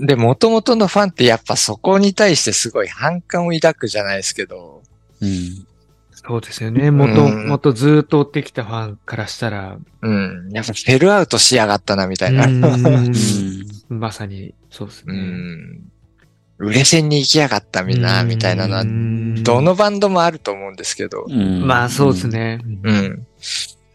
[0.00, 4.82] で、元々のファンってやっぱそこに対してすごい反感を抱くじゃないですけど、
[5.20, 5.66] うん。
[6.12, 6.90] そうですよね。
[6.90, 10.50] もとうんもとずっと追ってきたファンからしたら、うん。
[10.52, 12.46] やっぱフェルアウトしやがったな、みたいな。
[13.88, 15.18] まさにそうですうね。
[15.18, 15.82] ん。
[16.58, 22.28] 売れ線に行きやがったみんな、みたいなのは、うんどのバンドもあると思うんですけど、うんまあそうです。
[22.28, 22.60] ね。
[22.82, 23.26] うん。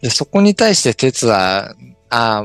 [0.00, 1.74] で、そこに対して鉄は、
[2.10, 2.44] あ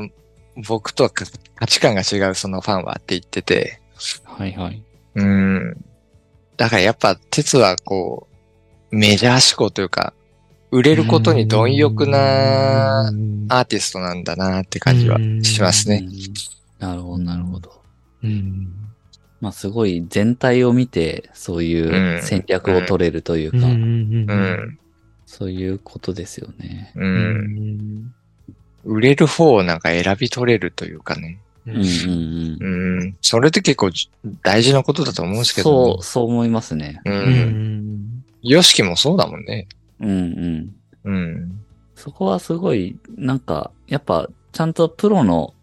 [0.66, 1.26] 僕とは価
[1.66, 3.80] 値観が違うそのファンはって言ってて、
[4.24, 4.82] はいはい。
[5.14, 5.84] うん。
[6.56, 8.28] だからやっぱ鉄はこ
[8.90, 10.12] う、メジャー志向というか、
[10.70, 16.04] 売れることに貪欲なうんアーティストなんだなって感じはしますね。
[16.06, 16.10] うん
[16.80, 17.82] なるほど、なるほど。
[18.24, 18.68] うん。
[19.40, 23.64] まあすごい全体を見て、そういう戦略を取れるというか、うん。
[23.64, 24.78] うん。
[25.26, 26.92] そういうことですよね。
[26.96, 27.00] う。
[27.00, 28.14] うんん。
[28.84, 31.38] 売れる方をなんか選び取れるというかね。
[31.66, 33.00] うんうんうん。
[33.00, 33.16] うん。
[33.20, 33.90] それって結構
[34.42, 37.00] 大事なことだと思うんですけど、そう、そう思いますね。
[37.04, 37.10] う。
[37.10, 38.24] うんん。
[38.42, 39.68] ヨシキもそうだもんね。
[40.00, 40.74] うんうん。
[41.04, 41.60] うん。
[41.94, 45.54] そこはすごい、なんか、やっぱ、ちゃんとプロの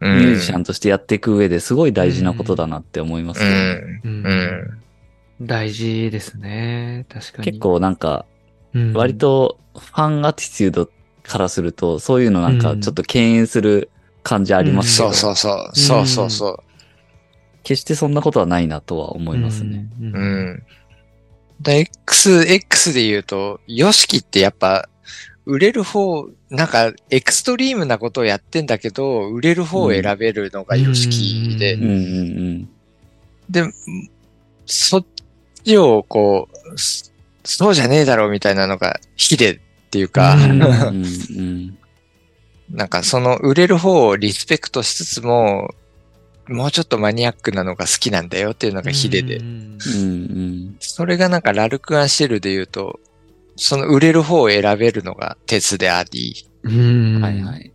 [0.00, 3.50] ミミュージシャンとしてやっていく上ですごい大事なことだなって思いますうね。
[3.50, 4.00] ん。
[4.04, 5.46] うんうん。
[5.46, 7.06] 大事ですね。
[7.08, 7.44] 確かに。
[7.44, 8.26] 結構なんか、
[8.74, 10.90] うん、割とファンアティチュード
[11.28, 13.90] からすると、そういうのなんかちょっと敬遠する
[14.22, 15.78] 感じありますけど、そうそうそう。
[15.78, 16.64] そうそうそ
[17.62, 19.86] 決してそんなことはないなとは思いますね。
[20.00, 20.06] うん。
[20.06, 20.10] う。
[20.10, 20.12] う。
[20.12, 20.62] うんん。
[21.60, 24.88] で X、X で言うと、ヨシキってやっぱ、
[25.44, 32.68] 売れる方、なんか、エクストリームなことをやってんだけど、売れる方を選べるのがヨシキで、ううんうん
[33.50, 33.64] で、
[34.66, 35.06] そっ
[35.64, 37.10] ちをこう、そ
[37.44, 40.36] そうじゃねえだろうみたいなのがヒデっていうか、
[42.70, 45.74] なんかその売れる方をリスペクトしつつも、
[46.46, 49.40] もうちょっとマニアックなのが好きなんだよっていうのがヒデで
[50.80, 53.00] それがなんかラルクアンシェルで言うと、
[53.56, 57.22] その売れる方を選べるのが鉄であり、うん。
[57.22, 57.72] はいはい。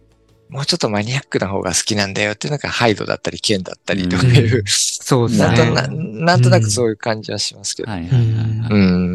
[0.49, 5.47] もうちょっとマニアックな方が好きなんだよっていうのがハイドだったりケンだったりとかいう、そうですね。
[5.47, 7.91] なんとななんとなくそういう感じはしますけど。
[7.91, 8.71] はいはいはい、はい。
[8.71, 9.12] うん。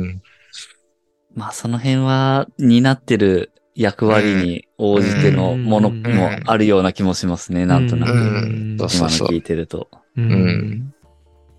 [1.39, 7.65] まあその辺は担ってる役割に応じてのものもあるような気もしますね。
[7.65, 8.15] なんとなうく。
[8.17, 9.37] 今の聞。
[9.37, 9.89] いてると。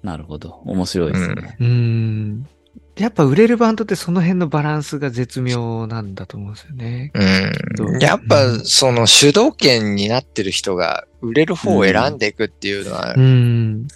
[0.04, 0.62] なるほど。
[0.66, 1.58] 面白いですね。
[1.62, 2.46] うん。
[2.98, 6.14] やっぱ売れるバンドってその辺のバランスが絶妙なん。
[6.14, 6.54] だと思うん。
[6.54, 7.14] ですよね。
[7.78, 8.00] うん。
[8.02, 12.18] やっぱ、その主導権になってる人が売れる方を選ん。
[12.18, 13.88] でいくっていうのはう、ん。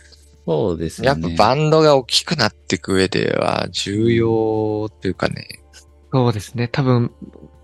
[0.45, 1.09] そうですね。
[1.11, 5.47] っぱバンドが大きくなっていく上では重要っていうかね。
[6.11, 6.67] そうですね。
[6.67, 7.11] 多分、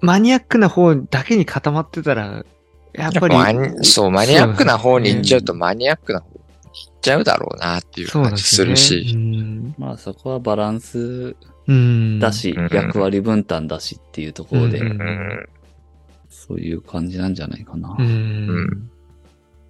[0.01, 2.45] マニアックな方だけに固まってたら、
[2.93, 3.35] やっぱり。
[3.35, 9.11] マニそう、マニアックな方に行っちゃうとマニアックな方に行っちゃうだろうなっていう感じでするし。
[9.13, 9.75] うん。
[9.77, 11.35] まあそこはバランス
[11.67, 12.19] うん。
[12.19, 14.81] だし、うん役割分担だしっていうところで。
[16.29, 17.95] そういう感じなんじゃないかな。
[17.99, 18.01] う。
[18.01, 18.91] うんん。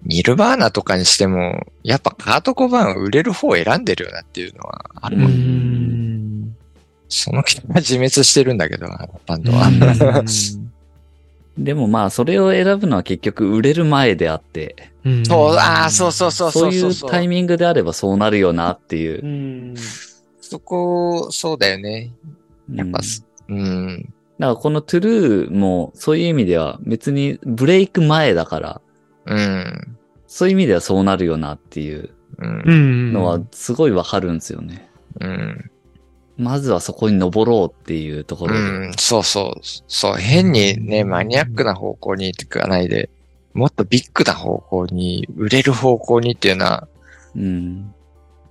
[0.04, 5.32] ニルバーナとかにしても、やっぱカートコバーン売れる方を選んでるよなっていうのはあるうもん。
[5.32, 6.56] ん。
[7.08, 8.86] その結果自滅してるんだけど、
[9.26, 9.70] バンドは。
[11.58, 19.26] でもまあそれを選ぶのは結局売れる前であって、うんそう、ああ、そうそうそうそそうういうタイミングであればそうなるよなっていうう。
[19.26, 19.74] ん。
[20.40, 22.12] そこ、そうだよね。
[22.72, 24.02] やっぱうんす、うん。
[24.38, 28.80] だからこのトゥルーもそういう意味では別にブレイク前だから、
[29.26, 29.96] うん。
[30.26, 32.72] そういう意味ではそうなるよなっていううんう。
[32.72, 33.12] ん。
[33.12, 34.88] のはすごいわかるんですよね。
[35.20, 35.70] うん。
[36.36, 38.60] まずはそこに登ろうっていうところで。
[38.60, 38.92] うん。
[38.96, 39.60] そうそう。
[39.88, 40.14] そう。
[40.14, 43.10] 変にね、マニアックな方向に行かないで、
[43.52, 46.88] もっとビッグな方向に、売れる方向にっていうのは、
[47.36, 47.94] うん。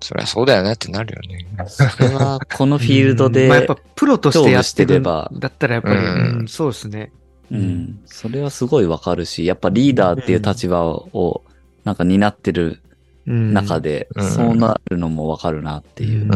[0.01, 1.45] そりゃそうだよねってなるよね。
[1.67, 7.11] それはこのフィールドで、 まあやっぱプロとしてやってればだったらやっぱり、うんうんそうですね。
[7.51, 7.99] うん。
[8.05, 11.43] それはすごいわかるし、やっぱリーダーっていう立場を
[11.83, 12.81] なんか担ってる
[13.27, 16.29] うん中で、うんそうなるのもわかるなっていう。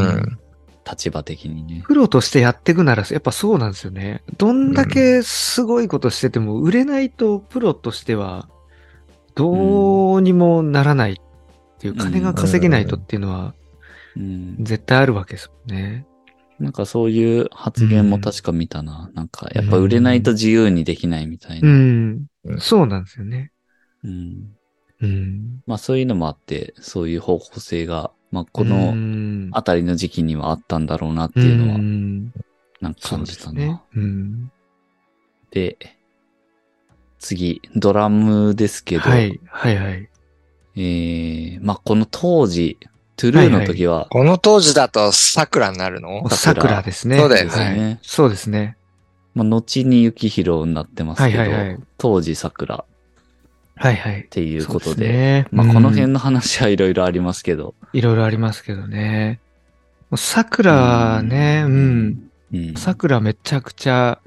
[0.85, 1.81] 立場的にね。
[1.85, 4.21] プロとしてやっていくなら、やっぱそうなんですよね。
[4.37, 8.49] どんだけすごいことしてても、売れないとプロとしては、
[9.33, 11.15] どうにもならないっ
[11.79, 13.53] ていう、うん金が稼げないとっていうのは、
[14.17, 14.57] うん。
[14.59, 16.05] 絶対あるわけですもんね。
[16.59, 19.09] なんかそういう発言も確か見たな。
[19.13, 21.69] なんかやっぱ売れないと自由にできないみたいうな。
[21.69, 22.55] んう。
[22.55, 23.51] んそうなんですよね。
[24.03, 24.55] うん
[25.01, 25.63] うん。
[25.67, 32.31] まあそういうのもあって、そういう方向性が、まあこうのんあたりの時期にはあったんだろうなっていうのは、ん
[32.81, 33.53] なんか感じたな。
[33.53, 33.81] ですね。
[33.95, 34.51] うん。
[35.51, 35.77] で、
[37.19, 40.09] 次、ドラムですけど、はい、はい、はい。
[40.75, 42.77] えー、まあこの当時、
[43.31, 46.27] トゥルーの時は、この当時だと桜になるの？
[46.29, 47.17] 桜ですね。
[47.17, 48.77] そうだよねはいそうですね。
[49.33, 52.85] まあ後に雪広になってますけど、はいはいはい当時桜っ
[53.75, 54.27] はい、はい。
[54.29, 55.47] ていうことそうで、すね。
[55.51, 59.39] まあこの辺うんの話はいろいろありますけど、いろいろありますけどね。
[60.15, 62.29] 桜ね、うん。
[62.53, 62.73] うん。
[62.75, 64.19] 桜めちゃくちゃ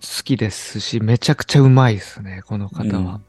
[0.00, 3.20] 好きですし、めちゃくちゃうまいですね、この方は。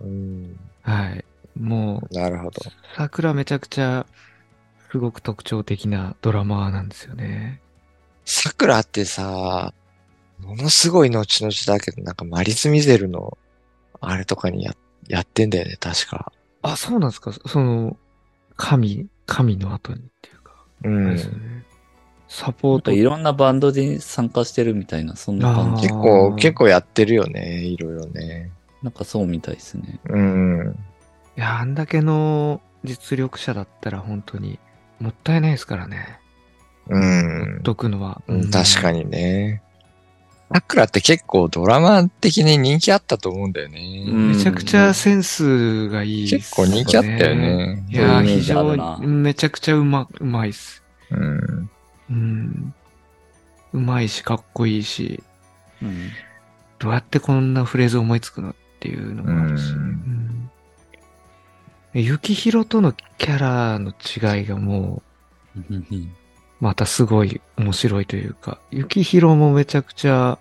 [0.00, 0.58] うん。
[0.82, 1.24] はい。
[1.56, 2.60] もう、なるほど。
[2.96, 4.06] 桜めちゃくちゃ、
[4.96, 7.60] すごく特徴的なドラマーなんですよね。
[8.24, 9.74] 桜ってさ、
[10.40, 13.36] ものすごい後々だけど、なんかマリス・ミゼルの、
[14.00, 14.74] あれとかにや、
[15.06, 16.32] やってんだよね、確か。
[16.62, 17.30] あ、そうなんですか？
[17.32, 17.98] その、
[18.56, 20.52] 神、神の後にっていうか。
[20.84, 21.14] うん。
[21.14, 21.22] ね。
[22.26, 22.90] サポート。
[22.90, 25.82] いろんなバンドで参加してるみたいな、そんな感じ。
[25.82, 28.50] 結構、結構やってるよね、いろいろね。
[28.82, 30.00] なんかそうみたいですね。
[30.08, 30.78] うん。
[31.36, 34.60] いや、あんだけの実力者だったら本当に
[35.00, 36.18] もったいないですからね。
[36.88, 37.62] うんほっ。
[37.62, 38.22] とくのは。
[38.28, 38.92] うん、確か。
[38.92, 39.62] にね。
[40.52, 44.04] 桜って結構ドラマ的に人気あったと思うんだよね。
[44.06, 47.84] うんめちゃくちゃセンスがいいね、結構人気あったよね。
[47.90, 50.84] いや非常に、めちゃくちゃうま、うまいっす。
[51.10, 51.70] うん。
[52.10, 52.74] うん。
[53.72, 55.22] うまいし、かっこいいし、
[55.82, 56.10] うん。
[56.78, 59.72] どうやってこんなフレーズ思いつくのっていうのもあるし。
[59.72, 60.35] うん
[61.96, 62.02] うん。
[62.02, 65.02] ゆきひろとのキャラの違いがも
[65.56, 65.62] う、
[66.60, 70.38] またすごい面白いというか、ゆきひろもめちゃくちゃ、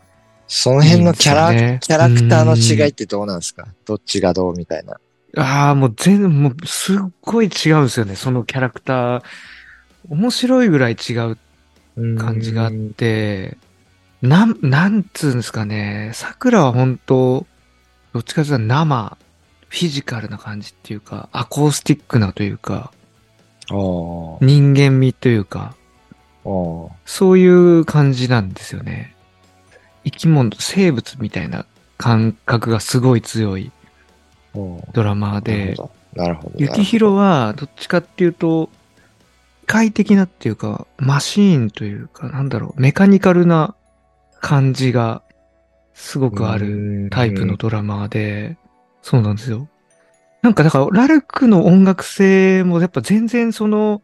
[0.48, 3.68] その辺のキャラ、キャラクターの違いってどうなんですか？
[3.86, 5.00] どっちがどうみたいな。
[5.38, 9.24] ああ、もう全然、もうすっごい違うんですよね、そのキャラクター。
[10.08, 11.38] 面白いぐらい違う
[12.18, 13.58] 感じがあって、
[14.22, 17.46] なん、なんつうんですかね、桜は本当
[18.14, 19.18] どっちかというと生、
[19.70, 22.92] フィジカルな感じっていうか、アコースティックなというか、
[23.70, 24.40] 人
[24.76, 25.76] 間味というか、
[27.06, 29.16] そういう感じなんですよね。
[30.04, 31.66] 生き物、生物みたいな
[31.98, 33.72] 感覚がすごい強い
[34.94, 35.76] ドラマーで、
[36.14, 36.56] なるほど。
[36.58, 37.66] ゆきひろはど。
[37.66, 38.70] っちかっていうと、
[39.66, 43.76] 快適なっていうか、マシーンというか、なんだろう、メカニカルな
[44.40, 45.24] 感じが
[45.94, 48.58] すごくあるるタイプのドラマーで、
[49.06, 49.70] そうなんですよ。
[50.42, 54.02] なんかだから、ラルクの音楽性もやっぱ全然その、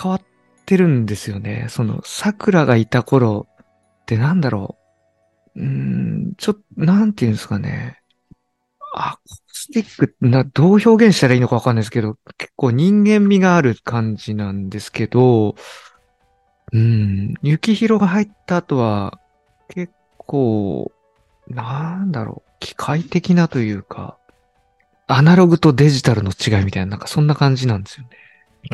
[0.00, 0.22] 変わっ
[0.66, 1.66] てるんですよね。
[1.68, 3.48] その、桜がいた頃
[4.02, 4.76] ってなんだろ
[5.56, 5.60] う。
[5.60, 7.98] うーん、ちょっと、なんていうんですかね。
[8.94, 15.56] アコースティックな、どう表現したらいいのかわかんないですけど、結構人間味がある感じなんですけど、
[16.72, 19.18] うん、雪広が入った後は、
[19.68, 20.92] 結構、
[21.48, 24.16] なんだろう、機械的なというか、
[25.06, 28.10] アナログとデジタルの違いみたいな、なんかそんな感じなんですよね。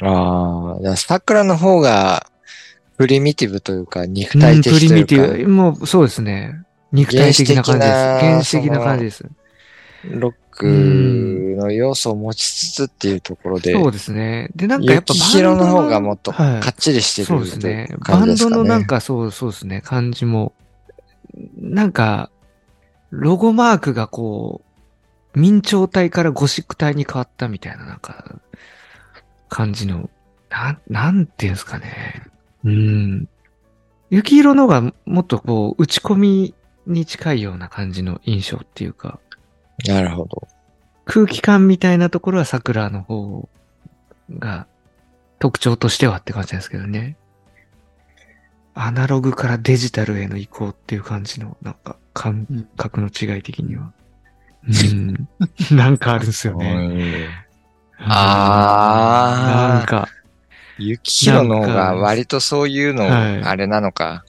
[0.02, 2.26] ああ、桜の方が、
[2.96, 6.62] プリミティブというか、肉うん体的とプリミテいうか、ィブ、もうそうですね。
[6.92, 7.90] 肉体的な感じです。
[7.90, 9.24] 原原始的な感じです。
[10.04, 14.50] ロックの要素を持ちつつっていうところで、そうですね。
[14.54, 17.88] で、なんかやっぱ雪広の方がもっとはいかっちりしてるそうですね。
[18.06, 18.36] バン。
[18.36, 20.52] ドのなんかそう、そうですね、感じも、
[21.58, 22.30] なんか、
[23.10, 24.62] ロゴマークがこ
[25.34, 28.40] う、明朝体からゴシック体に変わったみたいな、なんか、
[29.48, 30.10] 感じの、
[30.48, 32.22] なん、なんていうんですかね。
[32.64, 33.28] うん。
[34.10, 36.54] 雪色の方がもっとこう、打ち込み
[36.86, 39.20] に近いような感じの印象っていうか、
[39.86, 40.48] なるほど。
[41.04, 43.48] 空気感みたいなところは桜の方
[44.38, 44.66] が
[45.38, 47.16] 特徴としてはって感じですけどね。
[48.74, 52.46] アナログからデジタルへの移行っていう感じのなんか感
[52.76, 53.92] 覚の違い的には。
[54.66, 55.28] うん。
[55.76, 56.72] なんかあるんですよね。
[56.72, 57.50] うん
[58.02, 60.08] あーなんか、
[60.78, 64.24] 雪広の方が割とそういうの、はいあれなのか。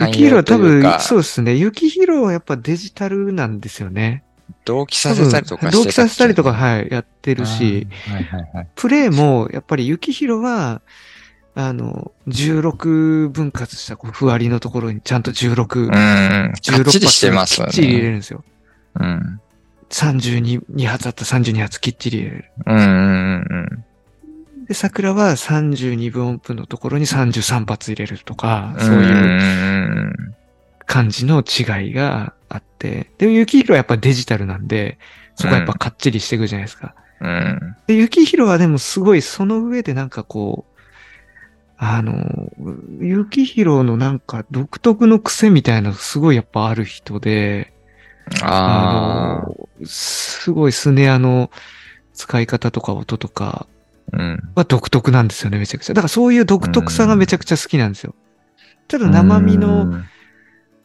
[0.00, 1.54] 雪広は多分、そうですね。
[1.54, 4.22] 雪広はやっぱデジタルなんですよね。
[4.64, 8.68] 同期させたりとか同期させたりとか、はい、やってるし、はいはいはい。
[8.74, 10.82] プレイも、やっぱり雪広は、
[11.58, 15.90] あの、16分割したこうふわりのところにちゃんと16、うん。
[15.90, 18.10] か16っちりしてますよきっちり入れね。
[18.10, 18.44] るんですよ。
[19.00, 19.40] うん。
[19.88, 22.44] 32 2発あったら32発きっちり入れる。
[22.66, 22.86] うんうんう
[23.74, 23.84] ん
[24.68, 28.86] で、桜は32分音符のところに33発入れるとか、うん。
[28.86, 29.16] そういうう
[30.10, 30.34] ん
[30.86, 34.98] 感じの違いがあって、で、雪広はやっぱデジタルなんで、
[35.36, 36.94] そこはやっぱかっちりしていくじゃないですか。
[37.20, 37.76] うんうん。
[37.86, 40.75] で、雪広はでもすごいその上でなんかこう、
[41.78, 42.52] あの、
[43.00, 47.72] 雪広のなんか独特の癖みたいなのすごいやっぱある人で、
[48.42, 49.46] ああ。
[49.46, 51.50] の、すごいスネアの
[52.14, 53.66] 使い方とか音とか
[54.12, 54.40] うん。
[54.54, 55.94] は独特なんですよね、めちゃくちゃ。
[55.94, 58.14] だからそういう独特さがめちゃくちゃ好きなんですよ。
[58.88, 60.00] ただ生身の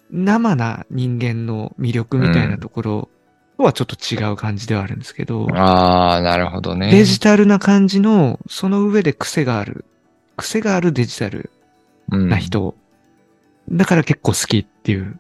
[0.10, 3.10] 生な人間の魅力みたいなところ
[3.58, 6.92] とはちょっと違う感じではあるんですけど、ああ、なるほどね。
[6.92, 9.86] デジタルな感じの、その上で癖がある、
[10.38, 11.52] 癖があるデジタル
[12.12, 12.76] うんな人。
[13.70, 15.14] だから結構好きっていうの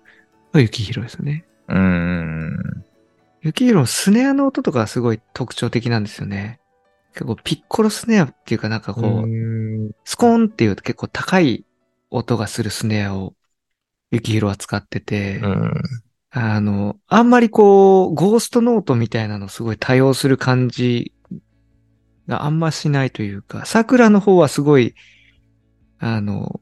[0.53, 1.45] が雪広ですよね。
[1.67, 2.85] うんうん
[3.41, 6.59] 雪広のスネアの音とかがすごい特徴的なんですよね。
[7.13, 9.25] 結構ピッコロスネアっていうかなんかこう、う
[9.87, 9.91] ん。
[10.03, 11.65] スコーンっていうと結構高い
[12.09, 13.33] 音がするスネアを
[14.11, 15.73] ゆきひろは使ってて、うん。
[16.33, 21.13] あの、あんまりこう、ゴーストノートみたいなのすごい多用する感じ
[22.31, 24.95] があんましないというか、桜の方はすごい、
[25.99, 26.61] あの、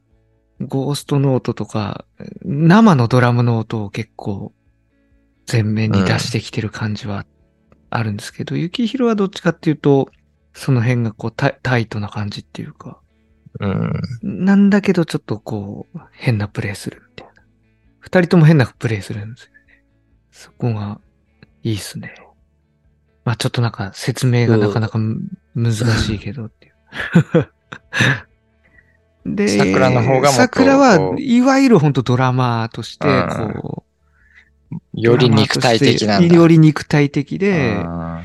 [0.60, 2.04] ゴーストノートとか、
[2.42, 4.52] 生のドラムの音を結構
[5.50, 7.24] 前面に出してきてる感じは
[7.88, 10.10] あるんですけど、ゆきひろはどっちかっていうと、
[10.52, 13.00] その辺がこうタイトな感じっていうか、
[13.60, 13.92] うん。
[14.22, 17.42] なんだけどちょっとこう、変なプレイするみたいな。
[18.00, 19.84] 二人とも変なプレイするんですよね。
[20.32, 21.00] そこが
[21.62, 22.12] いいっすね。
[23.24, 25.20] まあちょっとなんか説明がなかなかむ
[25.54, 26.74] 難しいけどっていう。
[29.36, 33.84] で、桜の方が桜はいわゆる本当ドラマーとして、うんこ
[34.72, 36.34] う、より肉体的なんだ。
[36.34, 38.22] より肉体的で、あ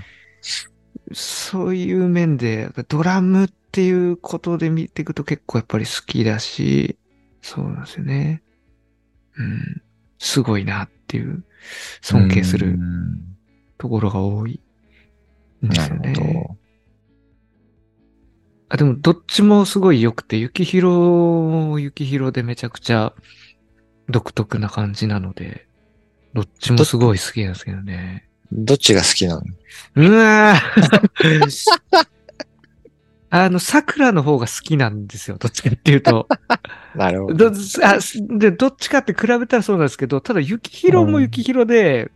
[1.14, 6.98] そういう面で、ドラムっていうことで見ていくと結構やっぱり好きだし、
[7.42, 8.42] そうなんですよね。
[9.38, 9.82] うん。
[10.18, 11.42] すごいなっていう、ー
[12.02, 13.36] 尊敬するうん
[13.78, 14.60] ところが多い
[15.64, 16.55] んですよなるほね。
[18.70, 18.76] ど。
[18.76, 23.14] あ、でもどっちもすごい良くて、雪広も雪広でめちゃくちゃ
[24.10, 25.68] 独特な感じなので、
[26.34, 28.28] どっちもすごい好きなんですけどね。
[28.52, 29.42] どっちが好きなの？
[29.96, 31.50] うわー
[33.32, 35.38] あの、桜の方が好きなんですよ。
[35.38, 36.28] どっちかっていうと。
[36.96, 37.50] なるほど。
[37.52, 37.98] どあ
[38.38, 42.12] で、どっちかって比べたらそうなんですけど、ただ、雪広も雪広で、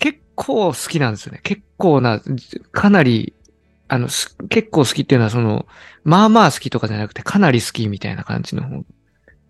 [0.00, 1.40] 結構好きなんですよね。
[1.44, 2.20] 結構な、
[2.72, 3.34] かなり、
[3.94, 5.66] あの、す結構好きっていうのは、その、
[6.02, 8.84] まあまあ好きとかじゃなくて、かなり好きみたいな感じの方。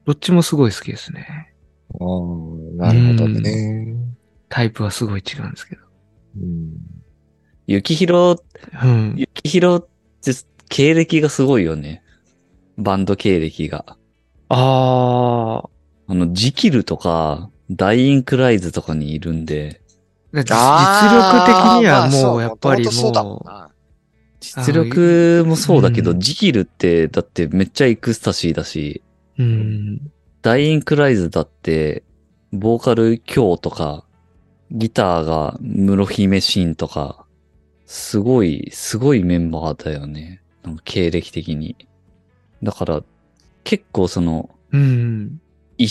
[0.04, 1.54] どっちもすごい好きですね。
[1.98, 3.94] うんなるほどね。
[4.48, 5.82] タイプはすごい違うんですけど。
[6.40, 6.76] うん
[7.66, 8.42] 雪広、
[8.82, 9.14] うん。
[9.16, 9.86] 雪広っ
[10.20, 10.32] て
[10.68, 12.02] 経歴がすごいよね。
[12.76, 13.96] バンド経歴が。
[14.50, 15.68] ああ。
[16.06, 19.80] あの、ジキルとか、ダイインクライズとかにいるんで、
[20.34, 23.70] 実力的にはもう、やっぱり元々そうだもう、な
[24.56, 29.02] 実力もそうだけど、うんジキルって、だってめっちゃエクスタシーだし、
[29.38, 30.10] うん。
[30.42, 32.02] ダイインクライズだって、
[32.52, 34.04] ボーカル今日とか、
[34.70, 37.24] ギターが室姫シンとか、
[37.86, 40.42] すごい、すごいメンバーだよね。
[40.84, 41.76] 経歴的に。
[42.62, 43.02] だから、
[43.64, 45.40] 結構その、うん。
[45.78, 45.88] 異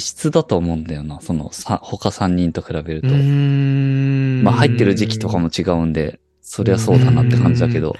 [0.00, 1.20] 質だと思うんだよな。
[1.20, 3.08] その、さ、他3人と比べるうと。
[3.08, 4.42] ん。
[4.42, 6.18] まあ入ってる時期とかも違うんで、
[6.52, 7.96] そりゃそうだなって感じだけど。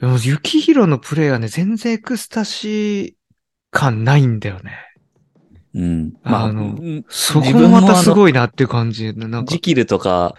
[0.00, 3.12] でも、雪広のプレイはね、全然エクスタシー
[3.72, 4.78] 感ないんだよね。
[5.74, 6.12] うん。
[6.22, 9.12] まあ、あのうんそこ自分ももまたすごいなっていう感じ。
[9.16, 10.36] なんかジ、キルとか、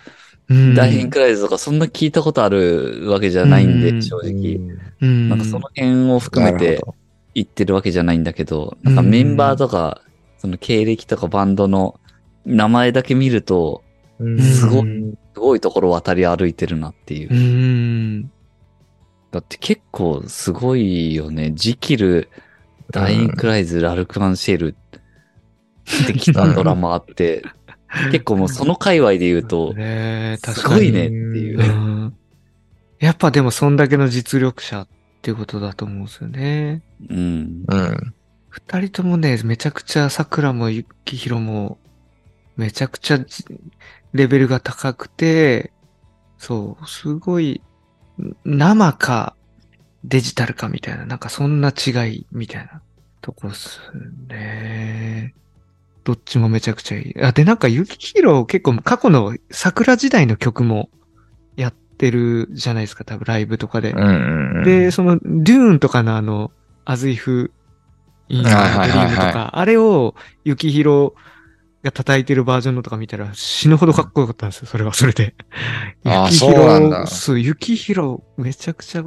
[0.47, 4.77] うんダイインクライズとかそんな聞いたことあるわけじゃないんで、うん正直。
[5.01, 6.79] うんなんかその辺を含めて
[7.33, 10.01] 言ってるわけじゃないんだけど、なんかメンバーとか、
[10.37, 11.99] その経歴とかバンドの
[12.45, 13.83] 名前だけ見ると、
[14.17, 17.33] うんすごいうんすごいところを渡り歩いてるなっていうう。
[17.35, 18.31] ん。
[19.31, 21.51] だって結構すごいよね。
[21.53, 22.29] ジキル、
[22.91, 24.75] ダイインクライズ、ラルクアンシェル
[26.03, 27.43] ってきたドラマあって、
[28.11, 30.75] 結構もうその界隈で言うと、ね確かに。
[30.75, 31.63] すごいねっていうう。
[31.63, 32.17] ん。
[32.99, 34.87] やっぱでもそんだけの実力者っ
[35.21, 36.81] ていうことだと思うんですよね。
[37.09, 37.63] うん。
[37.67, 38.13] うん。
[38.49, 41.77] 二人ともね、めちゃくちゃ桜も雪広も、
[42.57, 43.45] めちゃくちゃじ
[44.13, 45.71] レベルが高くて、
[46.37, 47.61] そう、すごい、
[48.19, 49.35] ん生か
[50.03, 52.81] デジタルかみたいな、なんかそんな違いみたいな
[53.21, 53.79] とこっす
[54.27, 55.33] ね。
[56.03, 57.23] どっちもめちゃくちゃいい。
[57.23, 60.89] あ、で、なんか雪広結構過去の桜時代の曲も
[61.55, 63.91] やってるじゃないですか、多分ライブとかで。
[63.91, 64.63] うんうんうん。
[64.63, 66.51] で、その、デューンとかのあの、
[66.85, 67.51] アズイフ・
[68.29, 71.13] イン・ドリはいはいはいはいームとか、あれを、雪広
[71.83, 75.33] が叩いてるバージョンのとか見たら死ぬほどかっこよかったんですよ、それはそれで。
[76.05, 79.03] あー雪そうなんだそう、雪広、めちゃくちゃ、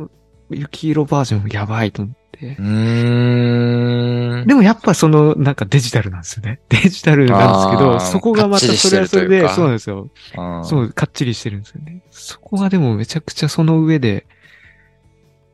[0.50, 2.62] 雪広バージョンやばいと思ってう。
[2.62, 4.46] ーん。
[4.46, 6.60] でもやっぱその、なんかデジタルなんですよね。
[6.68, 10.10] デジタルなんですけど、そこがまたそれはそれで、そうなんですよ。
[10.36, 12.02] うんそう、かっちりしてるんですよね。
[12.10, 14.26] そこがでもめちゃくちゃその上で、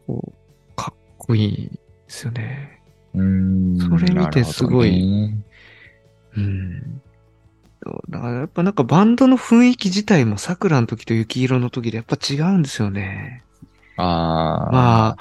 [0.07, 1.71] こう、かっこいいで
[2.09, 2.81] すよね。
[3.13, 5.35] うんそれ見てすごい
[6.37, 7.03] うん。
[8.09, 13.43] だからやっぱなんかバンドの雰囲気自体も桜の時と雪色の時でやっぱ違うんですよね。
[13.97, 14.73] ああ。
[14.73, 15.17] まあ、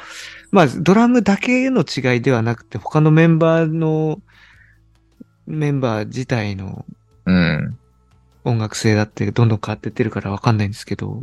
[0.52, 4.20] まあドラムだけの違いではなくて他のメンバーの、
[5.48, 6.86] メンバー自体の
[7.26, 7.78] うん。
[8.44, 11.22] 音楽性だってどんどん変わってってるからわかんないんですけど、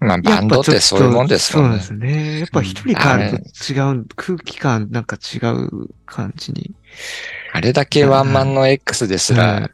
[0.00, 1.80] まあ、バンドってそういうもんですもんね。
[1.80, 2.38] そうですね。
[2.40, 6.74] やっぱ一人変わると違う、空気感なんか違う感じに。
[7.52, 9.70] あれだけワンマンの X ですはらい、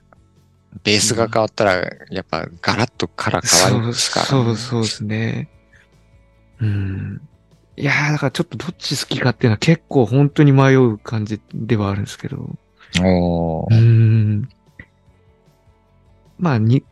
[0.85, 1.75] ベースが変わったら、
[2.11, 4.27] やっぱガラッとカラー変わりますから。
[4.27, 5.49] そう、そうですね。
[6.61, 7.20] うん。
[7.77, 12.57] いやー、だからちょっとどっち好きかっていうのは結構本当に迷う感じではあるんですけど。
[13.01, 14.49] おーうん。
[16.39, 16.85] まあ、に、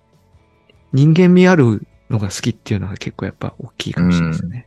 [0.93, 4.67] 人間味あるのが好きっていうのは結構やっぱ大きいかもしれないですね。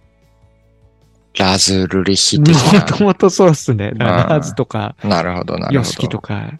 [1.37, 3.91] ラズルリヒ的もともとそうっすね。
[3.95, 5.09] ラーズとか、な。
[5.09, 6.21] なるほど、なるほヨシキとど。
[6.21, 6.51] か、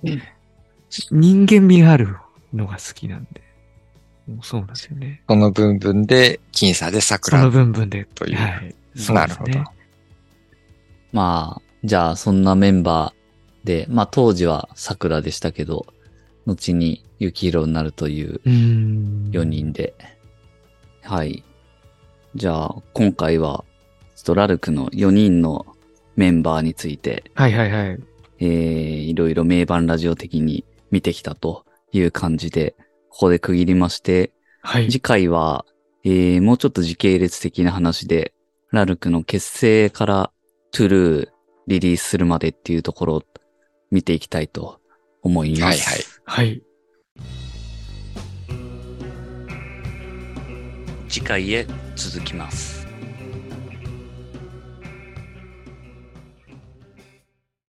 [1.12, 2.18] 人間味がある
[2.54, 3.42] のが好きなんで。
[4.28, 5.22] もうそうなんですよね。
[5.28, 8.06] その部分で、僅差でその桜部分で。
[8.16, 8.38] という。
[8.38, 8.76] はい。
[8.96, 9.64] そうなるほど。
[11.12, 15.86] まあ、じゃあそんなメンバーで、まあ当時は桜でしたけど、
[16.46, 19.30] 後に雪色になるといううん。
[19.32, 19.94] 4人で。
[21.02, 21.44] はい。
[22.36, 23.66] じゃあ今回は、
[24.16, 25.66] ちょっとラルクの4人の
[26.16, 28.00] メンバーについて、はいはいはい。
[28.40, 28.48] えー、
[29.02, 32.76] いろいろ名盤ラジオ的に見てきたという感じで、
[33.10, 34.92] ここで区切りまして、はい。
[34.92, 35.66] 次回は、
[36.04, 38.34] えー、もうちょっと時系列的な話で、
[38.72, 40.32] ラルクの結成から
[40.72, 41.30] トゥルー
[41.68, 43.24] リリースするまでっていうところを
[43.92, 44.82] 見ていきたいと
[45.22, 45.90] 思います。
[46.26, 46.48] はいはい。
[46.48, 46.64] はい。
[51.08, 52.73] 次回へ続きます。